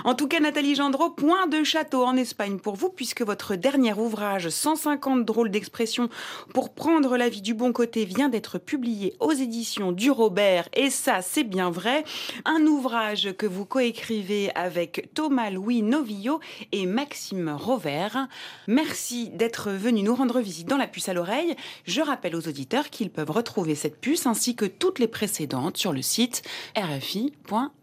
En 0.05 0.15
tout 0.15 0.29
cas, 0.29 0.41
Nathalie 0.41 0.75
Gendreau, 0.75 1.11
point 1.11 1.47
de 1.47 1.65
château 1.65 2.05
en 2.05 2.17
Espagne 2.17 2.59
pour 2.59 2.77
vous, 2.77 2.91
puisque 2.91 3.23
votre 3.23 3.55
dernier 3.57 3.95
ouvrage, 3.95 4.49
150 4.49 5.25
drôles 5.25 5.51
d'expressions 5.51 6.09
pour 6.53 6.73
prendre 6.81 7.19
la 7.19 7.29
vie 7.29 7.43
du 7.43 7.53
bon 7.53 7.75
côté, 7.75 8.07
vient 8.07 8.31
d'être 8.31 8.57
publié 8.57 9.15
aux 9.21 9.33
éditions 9.33 9.93
du 9.93 10.11
Robert. 10.11 10.67
Et 10.73 10.89
ça, 10.89 11.21
c'est 11.21 11.45
bien 11.45 11.71
vrai. 11.71 12.05
Un 12.47 12.65
ouvrage 12.65 13.35
que 13.37 13.45
vous 13.45 13.67
coécrivez 13.67 14.51
avec 14.55 15.11
Thomas 15.13 15.51
Louis 15.51 15.83
Novillo 15.83 16.41
et 16.73 16.87
Maxime 16.87 17.51
Rovert. 17.51 18.29
Merci 18.67 19.29
d'être 19.29 19.71
venu 19.71 20.03
nous 20.03 20.15
rendre 20.15 20.41
visite 20.41 20.69
dans 20.69 20.79
la 20.79 20.87
puce 20.87 21.11
à 21.11 21.13
l'oreille. 21.13 21.55
Je 21.85 22.01
rappelle 22.01 22.35
aux 22.35 22.49
auditeurs 22.49 22.89
qu'ils 22.89 23.11
peuvent 23.11 23.31
retrouver 23.31 23.75
cette 23.75 24.01
puce 24.01 24.25
ainsi 24.25 24.57
que 24.57 24.65
toutes 24.65 25.01
les 25.01 25.07
précédentes 25.07 25.77
sur 25.77 25.93
le 25.93 26.01
site 26.01 26.41
rfi.fr. 26.75 27.80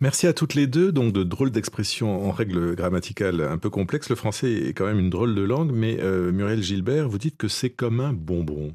Merci 0.00 0.26
à 0.26 0.32
toutes 0.32 0.54
les 0.54 0.66
deux. 0.66 0.92
Donc, 0.92 1.12
de 1.12 1.22
drôles 1.22 1.50
d'expressions 1.50 2.28
en 2.28 2.30
règle 2.30 2.74
grammaticale 2.74 3.40
un 3.40 3.58
peu 3.58 3.70
complexe. 3.70 4.08
Le 4.10 4.16
français 4.16 4.52
est 4.52 4.74
quand 4.74 4.86
même 4.86 4.98
une 4.98 5.10
drôle 5.10 5.34
de 5.34 5.42
langue, 5.42 5.72
mais 5.72 5.98
euh, 6.00 6.30
Muriel 6.32 6.62
Gilbert, 6.62 7.08
vous 7.08 7.18
dites 7.18 7.36
que 7.36 7.48
c'est 7.48 7.70
comme 7.70 8.00
un 8.00 8.12
bonbon. 8.12 8.74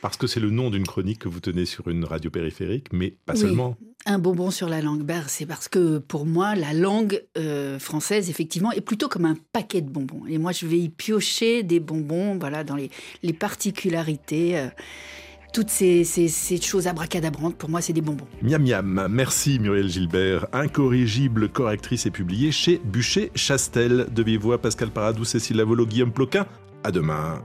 Parce 0.00 0.16
que 0.16 0.28
c'est 0.28 0.40
le 0.40 0.50
nom 0.50 0.70
d'une 0.70 0.86
chronique 0.86 1.18
que 1.18 1.28
vous 1.28 1.40
tenez 1.40 1.64
sur 1.64 1.88
une 1.88 2.04
radio 2.04 2.30
périphérique, 2.30 2.92
mais 2.92 3.16
pas 3.26 3.32
oui, 3.32 3.40
seulement. 3.40 3.76
Un 4.06 4.20
bonbon 4.20 4.52
sur 4.52 4.68
la 4.68 4.80
langue, 4.80 5.02
ben, 5.02 5.24
c'est 5.26 5.44
parce 5.44 5.66
que 5.66 5.98
pour 5.98 6.24
moi, 6.24 6.54
la 6.54 6.72
langue 6.72 7.24
euh, 7.36 7.80
française, 7.80 8.30
effectivement, 8.30 8.70
est 8.70 8.80
plutôt 8.80 9.08
comme 9.08 9.24
un 9.24 9.36
paquet 9.52 9.80
de 9.80 9.90
bonbons. 9.90 10.22
Et 10.28 10.38
moi, 10.38 10.52
je 10.52 10.66
vais 10.66 10.78
y 10.78 10.88
piocher 10.88 11.64
des 11.64 11.80
bonbons, 11.80 12.38
voilà, 12.38 12.62
dans 12.62 12.76
les, 12.76 12.90
les 13.24 13.32
particularités. 13.32 14.56
Euh, 14.56 14.68
toutes 15.52 15.70
ces, 15.70 16.04
choses 16.60 16.86
abracadabrantes, 16.86 17.56
pour 17.56 17.68
moi, 17.70 17.80
c'est 17.80 17.92
des 17.92 18.00
bonbons. 18.00 18.26
Miam 18.42 18.62
miam. 18.62 19.06
Merci 19.10 19.58
Muriel 19.58 19.88
Gilbert. 19.88 20.46
Incorrigible 20.52 21.48
correctrice 21.48 22.06
est 22.06 22.10
publiée 22.10 22.52
chez 22.52 22.80
Bûcher 22.84 23.30
Chastel. 23.34 24.06
De 24.12 24.22
vive 24.22 24.40
voix, 24.40 24.58
Pascal 24.58 24.90
Paradou, 24.90 25.24
Cécile 25.24 25.56
Lavolo, 25.56 25.86
Guillaume 25.86 26.12
Ploquin. 26.12 26.46
À 26.84 26.90
demain. 26.90 27.42